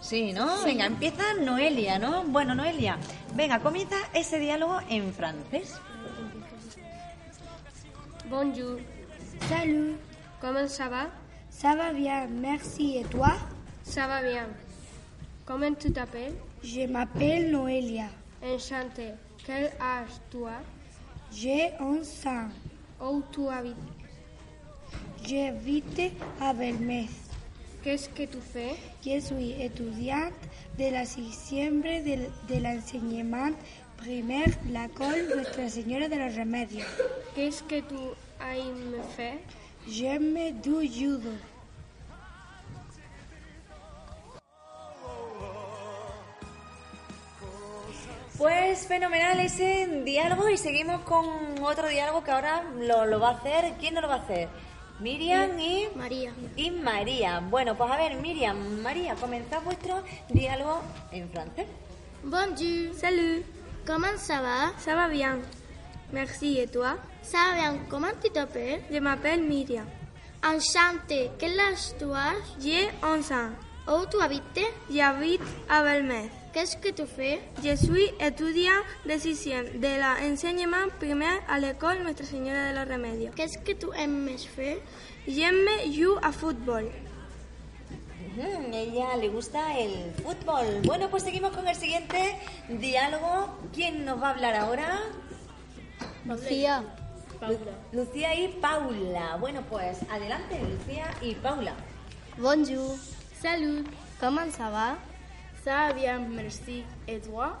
[0.00, 0.62] Sí, ¿no?
[0.64, 2.24] Venga, empieza Noelia, ¿no?
[2.24, 2.96] Bueno, Noelia,
[3.34, 5.74] venga, comienza ese diálogo en francés.
[8.30, 8.78] Bonjour.
[9.48, 9.96] Salut.
[10.40, 11.08] Comment ça va
[11.50, 12.96] Ça va bien, merci.
[12.98, 13.32] Et toi
[13.82, 14.46] Ça va bien.
[15.44, 18.08] Comment tu t'appelles Je m'appelle Noelia.
[18.42, 19.10] Enchanté.
[19.44, 20.62] Quel âge tu as
[21.32, 22.48] J'ai 11 ans.
[23.04, 23.76] Où tu habites
[25.26, 27.08] J'habite à Belmez.
[27.82, 30.34] Qu'est-ce que tu fais Je suis étudiante
[30.78, 33.52] de la sixième de, de l'enseignement
[33.96, 36.84] primaire l'école Nuestra Señora de los Remedios.
[37.34, 37.94] Qu'est-ce que tu
[38.38, 39.38] aimes faire
[39.88, 41.30] J'aime du judo.
[48.36, 53.32] Pues fenomenal ese diálogo y seguimos con otro diálogo que ahora lo, lo va a
[53.38, 53.72] hacer.
[53.80, 54.48] ¿Quién no lo va a hacer?
[55.00, 56.32] Miriam y María.
[56.56, 57.40] y María.
[57.40, 60.82] Bueno, pues a ver, Miriam, María, comenzad vuestro diálogo
[61.12, 61.66] en francés.
[62.22, 62.94] Bonjour.
[62.98, 63.42] Salut.
[63.86, 65.38] Comment ça va Ça va bien.
[66.12, 66.58] Merci.
[66.60, 67.78] Et toi Ça va bien.
[67.88, 69.86] Comment tu t'appelles Je m'appelle Miriam.
[70.44, 71.30] Enchanté.
[71.38, 73.50] Quel âge tu as J'ai 11 ans.
[73.88, 74.42] Où tu habites
[74.90, 76.28] J'habite à Belmez.
[76.52, 82.26] Qu'est-ce que tu fais Je suis étudiant de sixième de l'enseignement primaire à l'école Nuestra
[82.26, 83.30] Señora de los Remedios.
[83.36, 84.78] Qu'est-ce que tu aimes faire
[85.28, 86.86] J'aime jouer à football.
[88.36, 90.82] Ujú, ella le gusta el fútbol.
[90.84, 92.18] Bueno, pues seguimos con el siguiente
[92.68, 93.56] diálogo.
[93.72, 95.00] ¿Quién nos va a hablar ahora?
[96.24, 96.82] Lucía.
[97.48, 97.58] Lu-
[98.00, 99.36] Lucía y Paula.
[99.38, 101.74] Bueno, pues adelante, Lucía y Paula.
[102.38, 102.96] Bonjour.
[103.40, 103.86] Salut.
[104.20, 104.96] Comment ça va
[105.64, 106.84] Ça va bien, merci.
[107.06, 107.58] Et toi?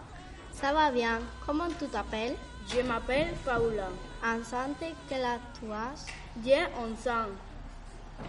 [0.52, 1.20] Ça va bien.
[1.46, 2.34] Comment tu t'appelles?
[2.68, 3.88] Je m'appelle Paula.
[4.24, 4.94] Enchanté.
[5.08, 6.06] Quel âge tu as?
[6.44, 7.32] J'ai 11 ans.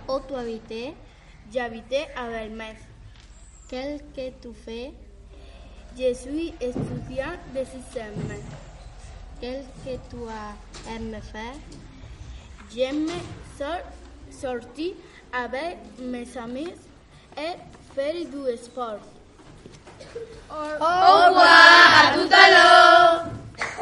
[0.10, 0.96] Où tu habites?
[1.54, 2.76] J'habitais à Belmez.
[3.70, 4.94] Qu'est-ce que tu fais?
[5.98, 8.14] Je suis étudiant de sixième.
[9.40, 11.56] Qu'est-ce que tu aimé faire?
[12.74, 13.08] J'aime
[13.58, 13.88] sor-
[14.30, 14.94] sortir
[15.34, 16.74] avec mes amis
[17.38, 17.56] et
[17.94, 19.00] faire du sport.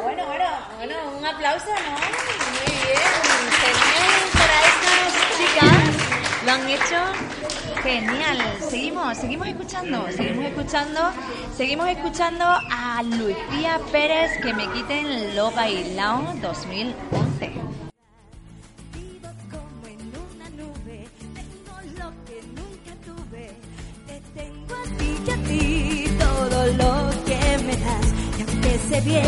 [0.02, 0.44] Bueno, bueno,
[0.76, 1.92] bueno, un aplauso, ¿no?
[1.92, 3.10] Muy bien.
[3.60, 6.44] Genial para estas chicas.
[6.44, 7.40] Lo han hecho
[7.82, 8.38] genial.
[8.68, 11.00] Seguimos, seguimos escuchando, seguimos escuchando,
[11.56, 17.69] seguimos escuchando a Lucía Pérez que me quiten lo bailao 2011.
[28.88, 29.24] Sé bien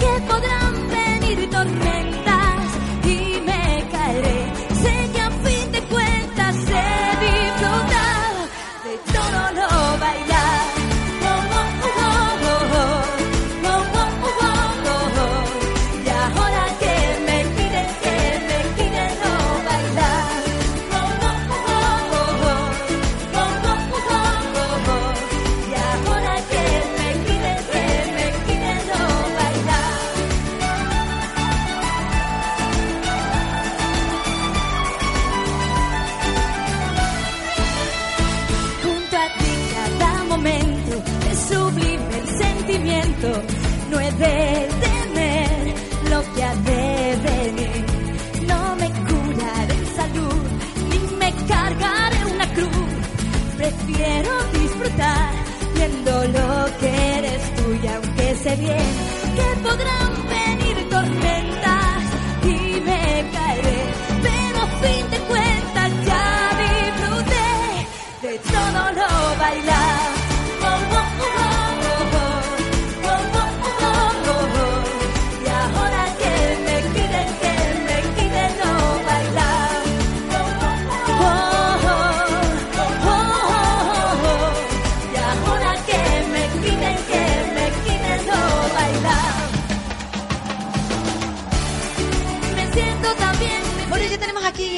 [0.00, 2.60] que podrán venir tormentas
[3.04, 4.45] y me caeré,
[58.54, 59.05] bien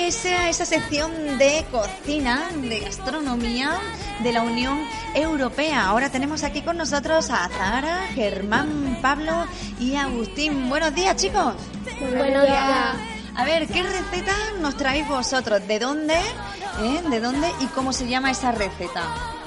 [0.08, 3.78] esa, esa sección de cocina, de gastronomía
[4.22, 4.82] de la Unión
[5.14, 5.84] Europea.
[5.84, 9.46] Ahora tenemos aquí con nosotros a Zara, Germán, Pablo
[9.78, 10.70] y Agustín.
[10.70, 11.54] Buenos días, chicos.
[12.00, 12.96] Buenos días.
[13.36, 15.68] A ver, ¿qué receta nos traéis vosotros?
[15.68, 16.14] ¿De dónde?
[16.14, 17.02] ¿Eh?
[17.10, 19.02] ¿De dónde y cómo se llama esa receta?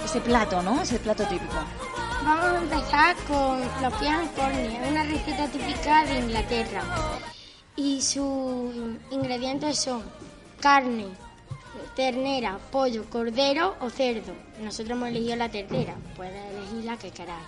[0.05, 0.79] Ese plato, ¿no?
[0.83, 1.55] Ese plato típico.
[2.23, 6.83] Vamos a empezar con los pies cornea, una receta típica de Inglaterra.
[7.75, 8.75] Y sus
[9.09, 10.03] ingredientes son
[10.61, 11.07] carne,
[11.95, 14.33] ternera, pollo, cordero o cerdo.
[14.61, 17.45] Nosotros hemos elegido la ternera, puedes elegir la que queráis.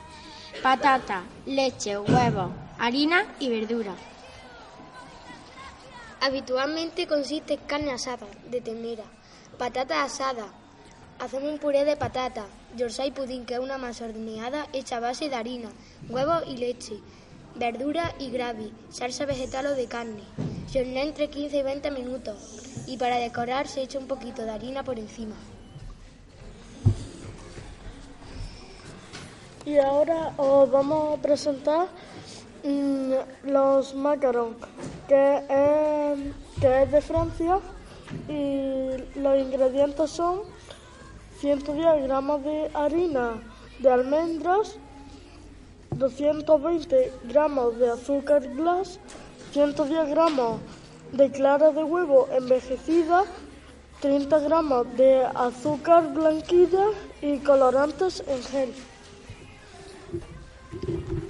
[0.62, 3.94] Patata, leche, huevos, harina y verdura.
[6.22, 9.04] Habitualmente consiste en carne asada, de ternera,
[9.58, 10.48] patata asada.
[11.20, 12.46] Hacemos un puré de patata,
[12.76, 15.70] yorkshire pudding, que es una masa horneada hecha a base de harina,
[16.10, 16.96] huevos y leche,
[17.56, 20.24] verdura y gravy, salsa vegetal o de carne.
[20.68, 24.52] Se hornea entre 15 y 20 minutos y para decorar se echa un poquito de
[24.52, 25.36] harina por encima.
[29.66, 31.88] Y ahora os vamos a presentar
[32.64, 34.58] mm, los macarons,
[35.08, 37.60] que es, que es de Francia
[38.28, 40.42] y los ingredientes son
[41.40, 43.42] 110 gramos de harina
[43.80, 44.78] de almendras,
[45.98, 49.00] 220 gramos de azúcar glass,
[49.52, 50.60] 110 gramos
[51.12, 53.24] de clara de huevo envejecida,
[54.02, 56.88] 30 gramos de azúcar blanquilla
[57.22, 58.74] y colorantes en gel.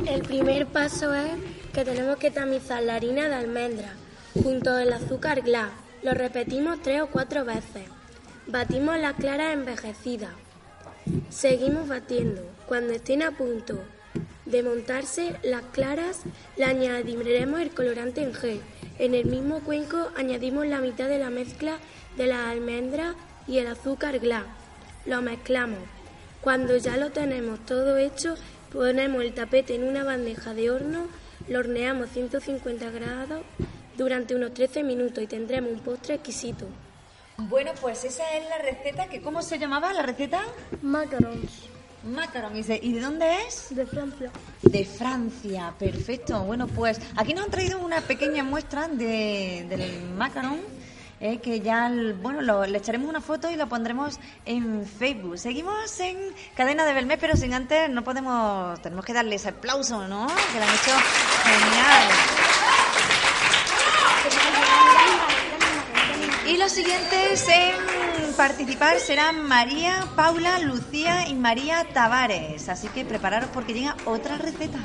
[0.07, 1.33] El primer paso es
[1.73, 3.93] que tenemos que tamizar la harina de almendra
[4.41, 5.71] junto al azúcar glass.
[6.01, 7.83] Lo repetimos tres o cuatro veces.
[8.47, 10.31] Batimos la clara envejecida.
[11.29, 12.41] Seguimos batiendo.
[12.65, 13.79] Cuando estén a punto
[14.45, 16.21] de montarse las claras,
[16.57, 18.61] le añadiremos el colorante en gel.
[18.99, 21.77] En el mismo cuenco añadimos la mitad de la mezcla
[22.17, 23.15] de las almendras
[23.47, 24.45] y el azúcar glass.
[25.05, 25.79] Lo mezclamos.
[26.41, 28.35] Cuando ya lo tenemos todo hecho,
[28.71, 31.07] ponemos el tapete en una bandeja de horno,
[31.47, 33.41] lo horneamos 150 grados
[33.97, 36.67] durante unos 13 minutos y tendremos un postre exquisito.
[37.37, 40.43] Bueno, pues esa es la receta que ¿cómo se llamaba la receta?
[40.81, 41.72] Macarons.
[42.03, 42.55] Macaron.
[42.57, 43.67] ¿Y de, y de dónde es?
[43.69, 44.29] De Francia.
[44.61, 46.39] De Francia, perfecto.
[46.43, 50.59] Bueno, pues aquí nos han traído una pequeña muestra de, del macaron.
[51.21, 51.89] eh, que ya,
[52.21, 55.37] bueno, lo- le echaremos una foto y lo pondremos en Facebook.
[55.37, 56.17] Seguimos en
[56.55, 60.27] Cadena de Belmé, pero sin antes no podemos, tenemos que darles aplauso, ¿no?
[60.27, 60.91] Que lo han hecho
[61.45, 62.09] genial.
[66.47, 67.75] Y los siguientes en
[68.33, 72.69] participar serán María, Paula, Lucía y María Tavares.
[72.69, 74.79] Así que prepararos porque llega otra receta.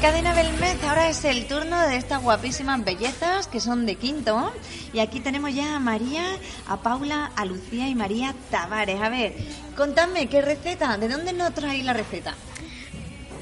[0.00, 4.50] Cadena Belmez, ahora es el turno de estas guapísimas bellezas que son de quinto.
[4.94, 6.24] Y aquí tenemos ya a María,
[6.66, 8.98] a Paula, a Lucía y María Tavares.
[9.02, 9.34] A ver,
[9.76, 10.96] contadme, ¿qué receta?
[10.96, 12.34] ¿De dónde nos traéis la receta?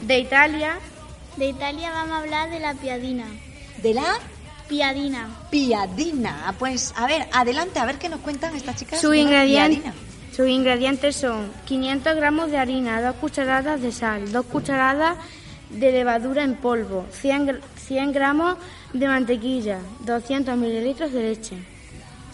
[0.02, 0.78] De Italia.
[1.36, 3.26] De Italia vamos a hablar de la piadina.
[3.80, 4.18] ¿De la
[4.68, 5.28] Piadina.
[5.50, 6.54] piadina?
[6.59, 9.02] Pues, a ver, adelante, a ver qué nos cuentan estas chicas.
[9.02, 9.94] Ingredientes, piadina.
[10.34, 15.16] sus ingredientes son 500 gramos de harina, 2 cucharadas de sal, 2 cucharadas
[15.70, 18.56] de levadura en polvo, 100, gr- 100 gramos
[18.92, 21.56] de mantequilla, 200 mililitros de leche.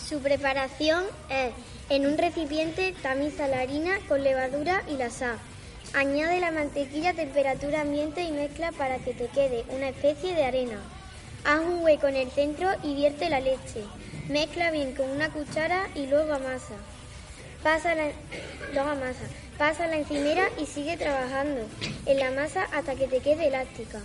[0.08, 1.50] Su preparación es
[1.88, 5.36] en un recipiente tamiza la harina con levadura y la sal.
[5.94, 10.44] Añade la mantequilla a temperatura ambiente y mezcla para que te quede una especie de
[10.44, 10.78] arena.
[11.44, 13.84] Haz un hueco en el centro y vierte la leche.
[14.28, 16.74] Mezcla bien con una cuchara y luego amasa.
[17.62, 18.04] Pasa la,
[18.72, 19.24] luego amasa.
[19.58, 21.60] Pasa la encimera y sigue trabajando
[22.06, 24.00] en la masa hasta que te quede elástica.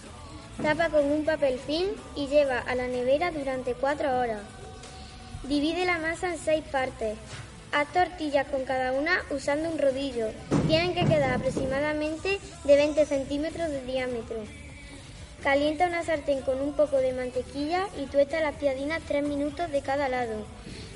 [0.62, 4.42] Tapa con un papel film y lleva a la nevera durante 4 horas.
[5.44, 7.18] Divide la masa en seis partes.
[7.72, 10.28] Haz tortillas con cada una usando un rodillo.
[10.68, 14.38] Tienen que quedar aproximadamente de 20 centímetros de diámetro.
[15.42, 19.82] Calienta una sartén con un poco de mantequilla y tuesta las piadinas 3 minutos de
[19.82, 20.46] cada lado.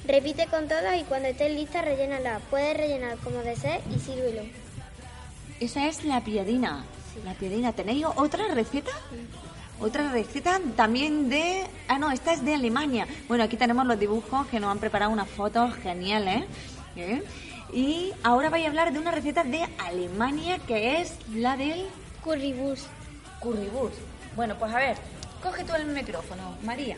[0.05, 2.39] Repite con todas y cuando estés lista rellénala.
[2.49, 4.41] Puedes rellenar como desees y sírvelo.
[5.59, 6.83] Esa es la piadina.
[7.23, 7.71] La piadina.
[7.71, 8.91] ¿Tenéis otra receta?
[9.79, 11.65] Otra receta también de...
[11.87, 13.07] Ah, no, esta es de Alemania.
[13.27, 16.43] Bueno, aquí tenemos los dibujos que nos han preparado unas fotos geniales.
[16.95, 17.23] ¿eh?
[17.71, 21.85] Y ahora voy a hablar de una receta de Alemania que es la del...
[22.23, 22.87] Currywurst.
[23.39, 23.99] Currywurst.
[24.35, 24.97] Bueno, pues a ver,
[25.41, 26.97] coge tú el micrófono, María.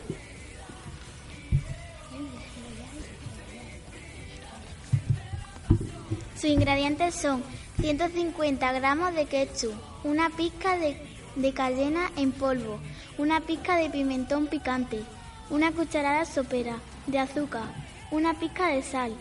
[6.45, 7.43] Sus ingredientes son
[7.81, 9.73] 150 gramos de ketchup,
[10.03, 10.95] una pizca de,
[11.35, 12.79] de cayena en polvo,
[13.17, 15.01] una pizca de pimentón picante,
[15.49, 16.77] una cucharada sopera
[17.07, 17.63] de azúcar,
[18.11, 19.15] una pizca de sal,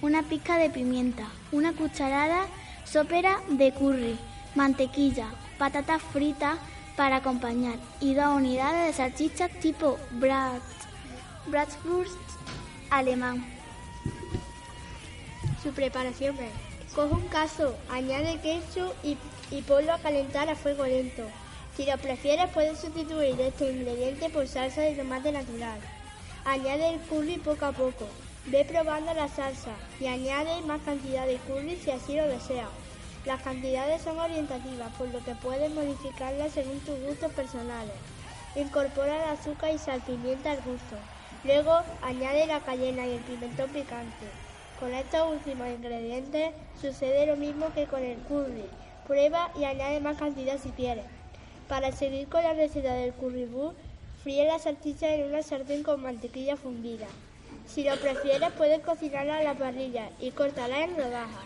[0.00, 2.46] una pizca de pimienta, una cucharada
[2.86, 4.18] sopera de curry,
[4.54, 5.26] mantequilla,
[5.58, 6.56] patatas fritas
[6.96, 10.62] para acompañar y dos unidades de salchichas tipo Brat,
[11.46, 12.16] Bratwurst
[12.88, 13.44] alemán.
[15.62, 19.16] Su preparación es: coge un cazo, añade ketchup y,
[19.50, 21.24] y ponlo a calentar a fuego lento.
[21.76, 25.78] Si lo prefieres, puedes sustituir este ingrediente por salsa de tomate natural.
[26.44, 28.06] Añade el curry poco a poco.
[28.46, 32.68] Ve probando la salsa y añade más cantidad de curry si así lo deseas.
[33.24, 37.94] Las cantidades son orientativas, por lo que puedes modificarlas según tus gustos personales.
[38.56, 40.96] Incorpora el azúcar y sal pimienta al gusto.
[41.44, 44.26] Luego añade la cayena y el pimentón picante.
[44.80, 48.64] Con estos últimos ingredientes sucede lo mismo que con el curry.
[49.06, 51.04] Prueba y añade más cantidad si quieres.
[51.68, 53.78] Para seguir con la receta del currywurst,
[54.22, 57.08] fríe la salchicha en una sartén con mantequilla fundida.
[57.66, 61.44] Si lo prefieres, puedes cocinarla a la parrilla y cortarla en rodajas.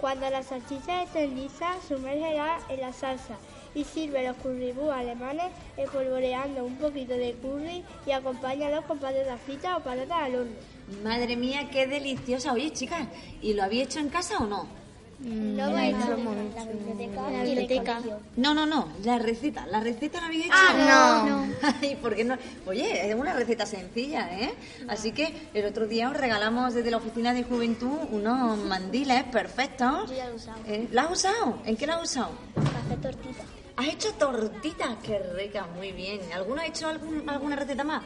[0.00, 3.36] Cuando las salchichas estén lisas, sumérgela en la salsa
[3.74, 9.76] y sirve los currywurst alemanes espolvoreando un poquito de curry y acompáñalos con patatas fritas
[9.76, 10.71] o patatas al horno.
[11.02, 12.52] Madre mía, qué deliciosa.
[12.52, 13.06] Oye, chicas,
[13.40, 14.82] ¿y lo habéis hecho en casa o no?
[15.24, 18.00] Lo he hecho en la biblioteca.
[18.00, 18.18] La.
[18.36, 19.66] No, no, no, la receta.
[19.66, 20.54] ¿La receta la habéis hecho?
[20.56, 21.46] Ah, no.
[21.80, 22.36] Ay, ¿por qué no?
[22.66, 24.52] Oye, es una receta sencilla, ¿eh?
[24.88, 30.10] Así que el otro día os regalamos desde la oficina de juventud unos mandiles perfectos.
[30.10, 30.58] Yo ya lo he usado.
[30.66, 31.58] Eh, ¿La has usado?
[31.66, 32.30] ¿En qué la has usado?
[32.54, 33.46] Para hacer tortitas.
[33.76, 34.90] ¿Has hecho tortitas?
[35.02, 36.20] Qué rica, muy bien.
[36.34, 38.02] ¿Alguno ha hecho algún- alguna receta más?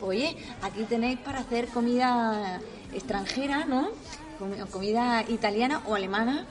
[0.00, 2.60] Oye, aquí tenéis para hacer comida
[2.92, 3.90] extranjera, ¿no?
[4.38, 6.46] Com- Comida italiana o alemana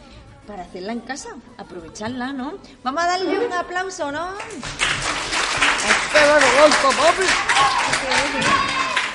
[0.46, 2.54] para hacerla en casa, aprovecharla, ¿no?
[2.84, 4.28] Vamos a darle un aplauso, ¿no?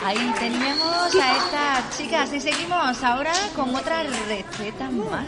[0.05, 5.25] Ahí tenemos a estas chicas y seguimos ahora con otra receta más.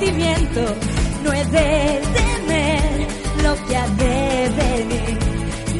[0.00, 3.08] No he de temer
[3.42, 5.18] lo que ha de venir.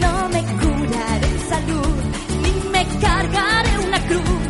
[0.00, 1.96] No me curaré en salud
[2.42, 4.40] ni me cargaré una cruz.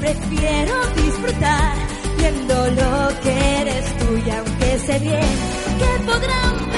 [0.00, 1.74] Prefiero disfrutar
[2.18, 5.30] viendo lo que eres tú y aunque sé bien
[5.78, 6.77] que podrán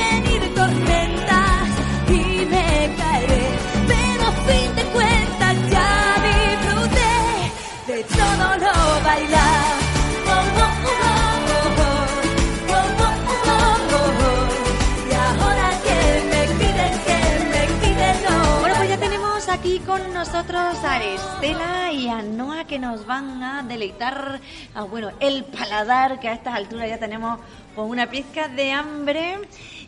[20.01, 24.41] con nosotros a Estela y a Noa que nos van a deleitar,
[24.75, 27.41] ah, bueno, el paladar que a estas alturas ya tenemos
[27.75, 29.39] con una pizca de hambre.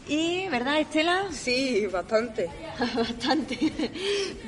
[0.09, 1.27] Y, ¿verdad, Estela?
[1.31, 2.51] Sí, bastante.
[2.97, 3.57] bastante.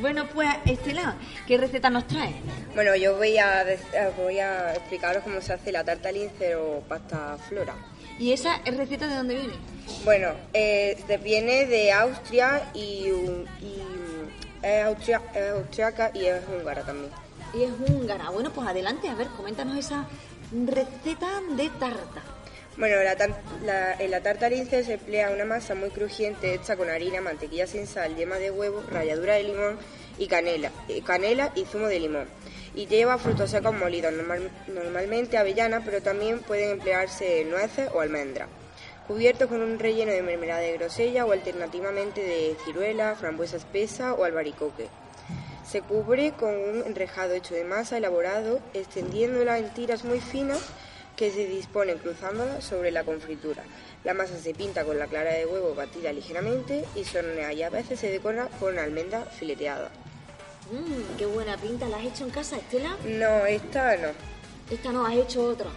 [0.00, 2.34] Bueno, pues, Estela, ¿qué receta nos trae?
[2.74, 3.78] Bueno, yo voy a, eh,
[4.16, 7.74] voy a explicaros cómo se hace la tarta lince o pasta flora.
[8.18, 9.54] ¿Y esa receta de dónde viene?
[10.04, 13.04] Bueno, eh, viene de Austria y,
[14.64, 17.10] es, austria- es austriaca y es húngara también.
[17.54, 18.30] Y es húngara.
[18.30, 20.06] Bueno, pues adelante, a ver, coméntanos esa
[20.66, 22.22] receta de tarta.
[22.76, 26.76] Bueno, la tar- la- en la tarta lince se emplea una masa muy crujiente hecha
[26.76, 29.78] con harina, mantequilla sin sal, yema de huevo, ralladura de limón
[30.18, 32.26] y canela, eh, canela y zumo de limón.
[32.74, 38.48] Y lleva frutos secos molidos, normal- normalmente avellana, pero también pueden emplearse nueces o almendras.
[39.06, 44.24] Cubierto con un relleno de mermelada de grosella o alternativamente de ciruela, frambuesa espesa o
[44.24, 44.88] albaricoque.
[45.68, 50.60] Se cubre con un enrejado hecho de masa elaborado, extendiéndola en tiras muy finas
[51.16, 53.62] que se disponen cruzándolas sobre la confritura.
[54.04, 57.62] La masa se pinta con la clara de huevo batida ligeramente y se hornea y
[57.62, 59.90] a veces se decora con almendra fileteada.
[60.72, 61.88] Mmm, qué buena pinta.
[61.88, 62.96] ¿La has hecho en casa, Estela?
[63.04, 64.08] No, esta no.
[64.70, 65.68] Esta no, has hecho otra.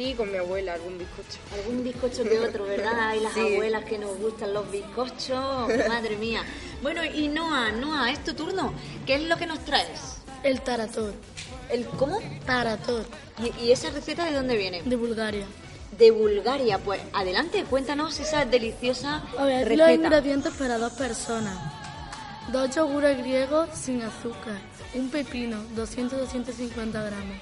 [0.00, 1.38] Sí, con mi abuela, algún bizcocho.
[1.52, 2.98] Algún bizcocho que otro, ¿verdad?
[3.10, 3.40] Hay las Sí.
[3.40, 5.68] abuelas que nos gustan los bizcochos.
[5.90, 6.42] Madre mía.
[6.80, 8.72] Bueno, y Noa, Noa, es tu turno.
[9.04, 10.16] ¿Qué es lo que nos traes?
[10.42, 11.12] El tarator.
[11.68, 12.18] ¿El cómo?
[12.46, 13.04] Tarator.
[13.60, 14.80] ¿Y, y esa receta de dónde viene?
[14.84, 15.44] De Bulgaria.
[15.98, 16.78] De Bulgaria.
[16.78, 20.06] Pues adelante, cuéntanos esa deliciosa A ver, aquí los receta.
[20.06, 21.58] ingredientes para dos personas.
[22.50, 24.56] Dos yogures griegos sin azúcar.
[24.94, 27.36] Un pepino, 200-250 gramos.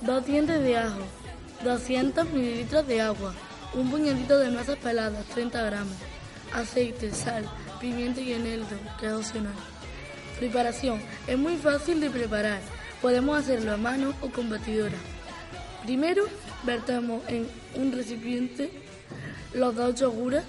[0.00, 1.00] Dos dientes de ajo.
[1.64, 3.34] 200 mililitros de agua.
[3.74, 5.94] Un puñadito de nueces peladas, 30 gramos.
[6.54, 7.44] Aceite, sal,
[7.80, 9.54] pimienta y eneldo, que es opcional.
[10.38, 11.00] Preparación.
[11.26, 12.60] Es muy fácil de preparar.
[13.02, 14.96] Podemos hacerlo a mano o con batidora.
[15.84, 16.24] Primero,
[16.64, 18.70] vertemos en un recipiente
[19.54, 20.44] los dos yogures,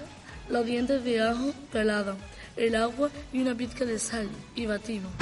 [0.48, 2.16] los dientes de ajo pelados,
[2.56, 5.12] el agua y una pizca de sal y batimos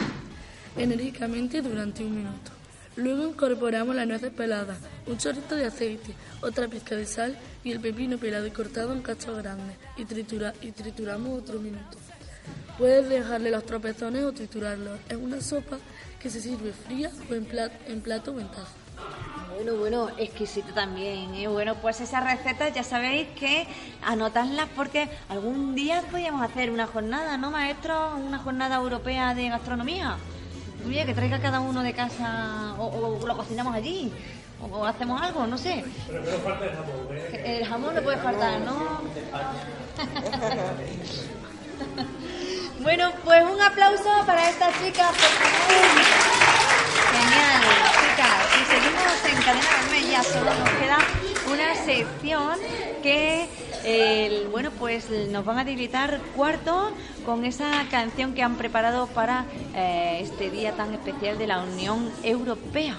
[0.77, 2.58] enérgicamente durante un minuto.
[2.99, 7.79] Luego incorporamos las nueces peladas, un chorrito de aceite, otra pizca de sal y el
[7.79, 11.97] pepino pelado y cortado en cachos grandes y, tritura- y trituramos otro minuto.
[12.77, 14.99] Puedes dejarle los tropezones o triturarlos.
[15.09, 15.79] Es una sopa
[16.21, 18.67] que se sirve fría o en, plat- en plato o en taza.
[19.55, 21.35] Bueno, bueno, exquisito también.
[21.37, 21.47] ¿eh?
[21.47, 23.67] Bueno, pues esas recetas ya sabéis que
[24.05, 28.17] anotadlas porque algún día podríamos hacer una jornada, ¿no, maestro?
[28.17, 30.17] Una jornada europea de gastronomía.
[30.87, 34.13] Oye, que traiga cada uno de casa o, o lo cocinamos allí.
[34.61, 35.85] O hacemos algo, no sé.
[36.07, 37.59] Pero que no falta el jamón, ¿eh?
[37.59, 39.03] El jamón no puede faltar, ¿no?
[42.81, 45.59] Bueno, pues un aplauso para estas chicas, por favor.
[47.11, 47.63] Genial,
[48.01, 48.37] chicas.
[48.55, 50.99] Y seguimos en Cadena Verme, ya solo nos queda
[51.53, 52.59] una sección
[53.03, 53.49] que,
[54.51, 56.91] bueno, pues nos van a debilitar cuarto
[57.25, 62.11] con esa canción que han preparado para eh, este día tan especial de la Unión
[62.23, 62.97] Europea.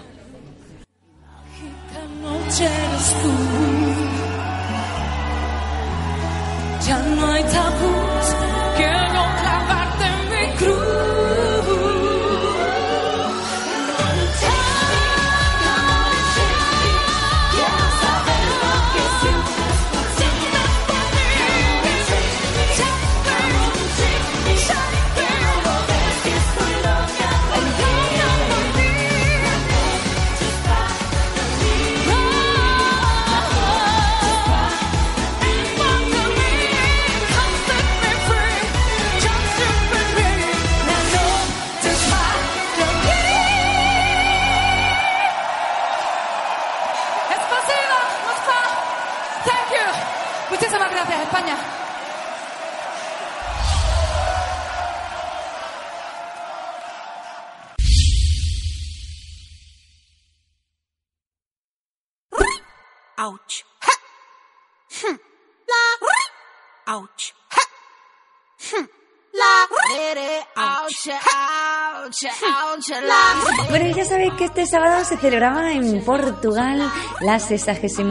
[73.69, 76.91] Bueno, ya sabéis que este sábado se celebraba en Portugal
[77.21, 78.01] la 63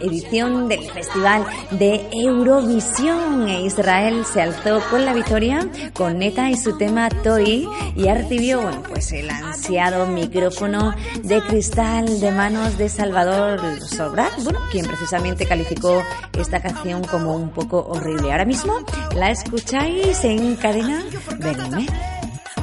[0.00, 3.48] edición del Festival de Eurovisión.
[3.48, 8.62] E Israel se alzó con la victoria con Neta y su tema Toy y recibió
[8.62, 15.46] bueno, pues el ansiado micrófono de cristal de manos de Salvador Sobral, bueno, quien precisamente
[15.46, 16.02] calificó
[16.38, 18.32] esta canción como un poco horrible.
[18.32, 18.74] Ahora mismo
[19.14, 21.04] la escucháis en cadena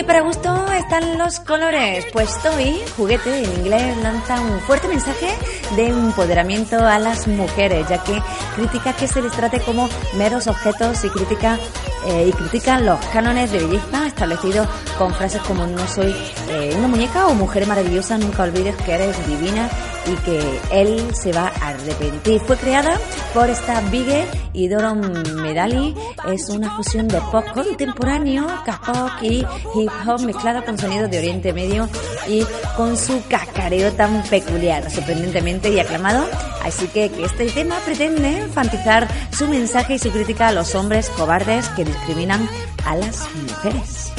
[0.00, 5.28] que para gusto están los colores, pues Toy, juguete en inglés, lanza un fuerte mensaje
[5.76, 8.18] de empoderamiento a las mujeres, ya que
[8.56, 11.58] critica que se les trate como meros objetos y critica
[12.06, 16.14] eh, y critica los cánones de belleza establecidos con frases como no soy
[16.48, 19.68] eh, una muñeca o mujer maravillosa, nunca olvides que eres divina
[20.06, 22.40] y que él se va a arrepentir.
[22.40, 22.98] Fue creada
[23.34, 25.94] por esta Bigger y Doron Medali.
[26.28, 29.44] Es una fusión de pop contemporáneo, K-pop y
[29.74, 31.88] hip hop mezclado con sonidos de Oriente Medio
[32.26, 32.44] y
[32.76, 36.24] con su cacareo tan peculiar, sorprendentemente y aclamado.
[36.64, 41.10] Así que, que este tema pretende enfatizar su mensaje y su crítica a los hombres
[41.10, 42.48] cobardes que discriminan
[42.84, 44.12] a las mujeres.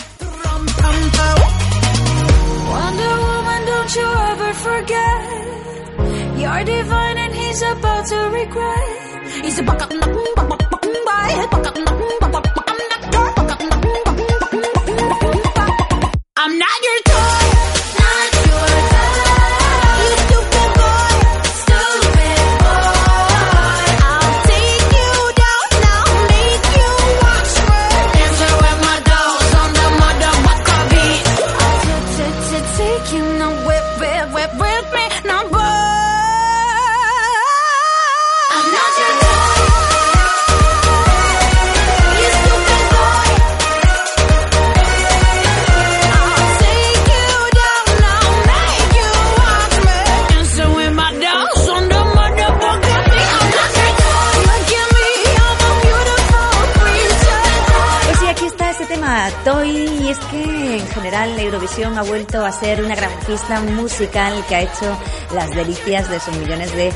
[61.62, 64.98] Eurovisión ha vuelto a ser una gran fiesta musical que ha hecho
[65.32, 66.92] las delicias de sus millones de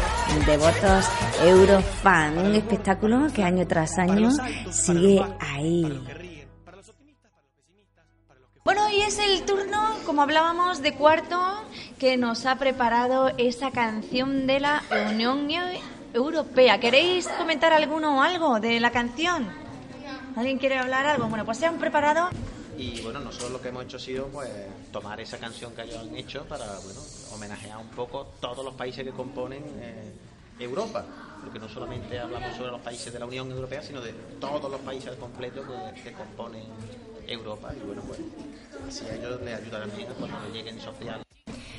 [0.47, 1.05] devotos
[1.43, 2.35] Eurofan.
[2.39, 4.31] Un espectáculo que año tras año
[4.71, 6.01] sigue ahí.
[8.63, 11.39] Bueno, y es el turno, como hablábamos, de cuarto,
[11.99, 15.47] que nos ha preparado esa canción de la Unión
[16.11, 16.79] Europea.
[16.79, 19.47] ¿Queréis comentar alguno o algo de la canción?
[20.35, 21.27] ¿Alguien quiere hablar algo?
[21.27, 22.29] Bueno, pues se han preparado
[22.77, 24.49] Y bueno, nosotros lo que hemos hecho ha sido pues
[24.91, 27.01] tomar esa canción que ellos han hecho para bueno
[27.33, 30.11] homenajear un poco todos los países que componen eh,
[30.59, 31.05] Europa.
[31.41, 34.81] Porque no solamente hablamos sobre los países de la Unión Europea, sino de todos los
[34.81, 35.63] países al completo
[36.03, 36.63] que, componen
[37.27, 37.71] Europa.
[37.75, 38.19] Y bueno, pues
[38.87, 41.23] así a ellos les ayuda también cuando lleguen social.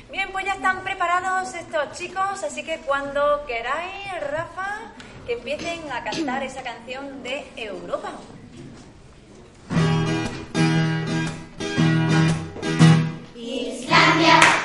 [0.09, 4.93] Bien, pues ya están preparados estos chicos, así que cuando queráis, Rafa,
[5.25, 8.13] que empiecen a cantar esa canción de Europa.
[13.65, 14.56] Islandia,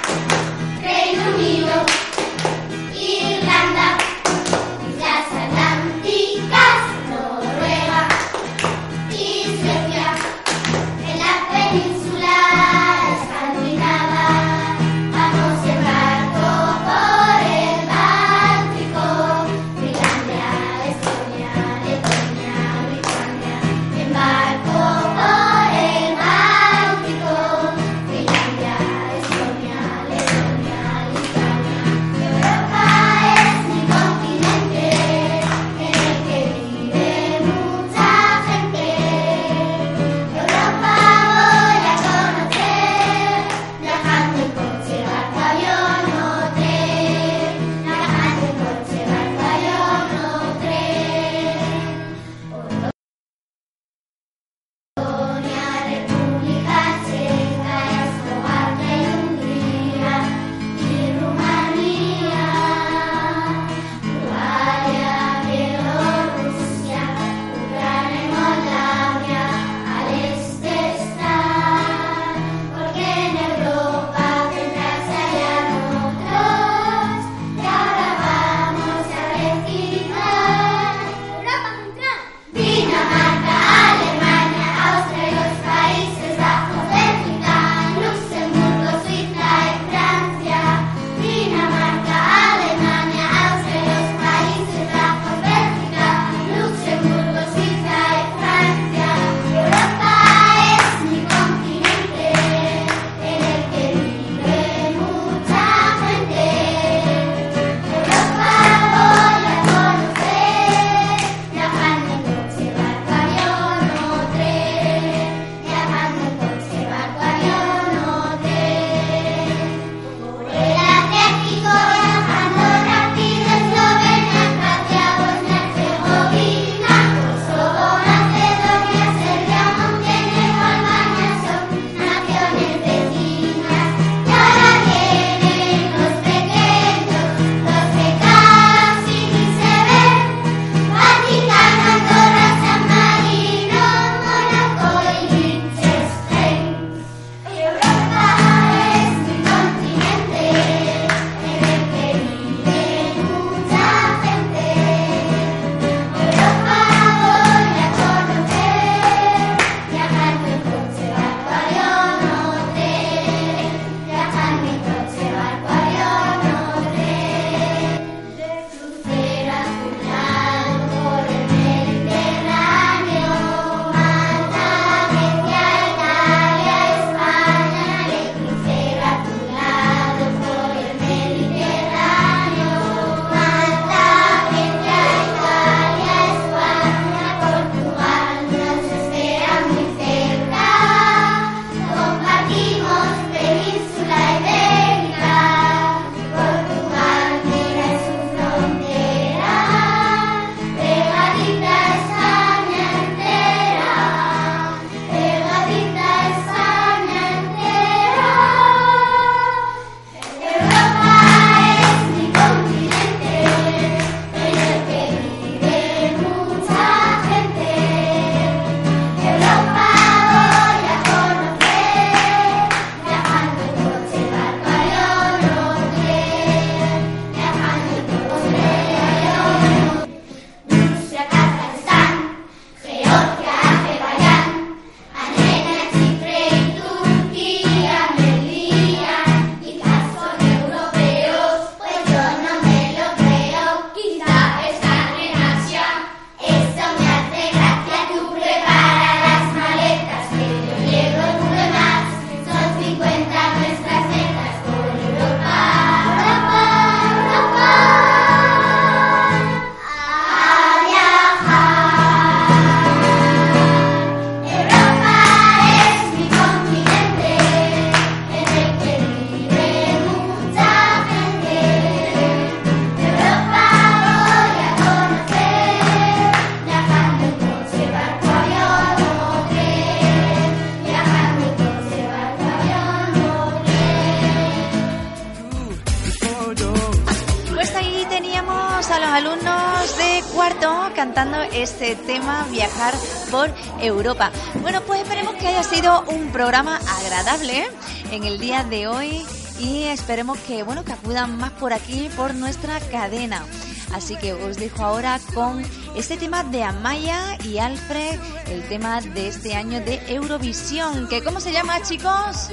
[293.82, 294.30] Europa.
[294.60, 297.68] Bueno, pues esperemos que haya sido un programa agradable
[298.10, 299.26] en el día de hoy
[299.58, 303.44] y esperemos que bueno que acudan más por aquí por nuestra cadena.
[303.92, 305.62] Así que os dejo ahora con
[305.94, 311.08] este tema de Amaya y Alfred, el tema de este año de Eurovisión.
[311.08, 312.48] que ¿Cómo se llama, chicos?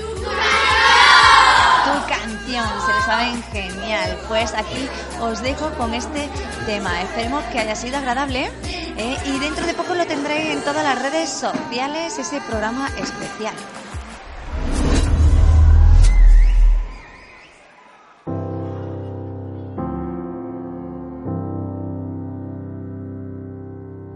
[1.86, 4.20] Tu canción, se lo saben genial.
[4.28, 4.90] Pues aquí
[5.22, 6.30] os dejo con este
[6.66, 7.02] tema.
[7.04, 8.52] Esperemos que haya sido agradable
[9.00, 9.18] ¿eh?
[9.26, 13.54] y dentro de poco lo tendréis en todas las redes sociales, ese programa especial.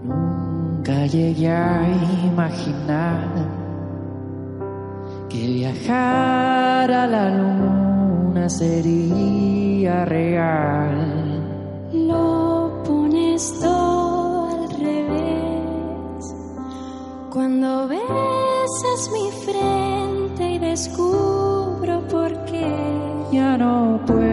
[0.04, 1.88] Nunca llegué a
[2.26, 3.30] imaginar
[5.30, 11.42] que viajar a la luna sería real.
[11.94, 13.83] Lo pones todo
[17.34, 22.72] Cuando besas mi frente y descubro por qué.
[23.32, 24.33] Ya no puedo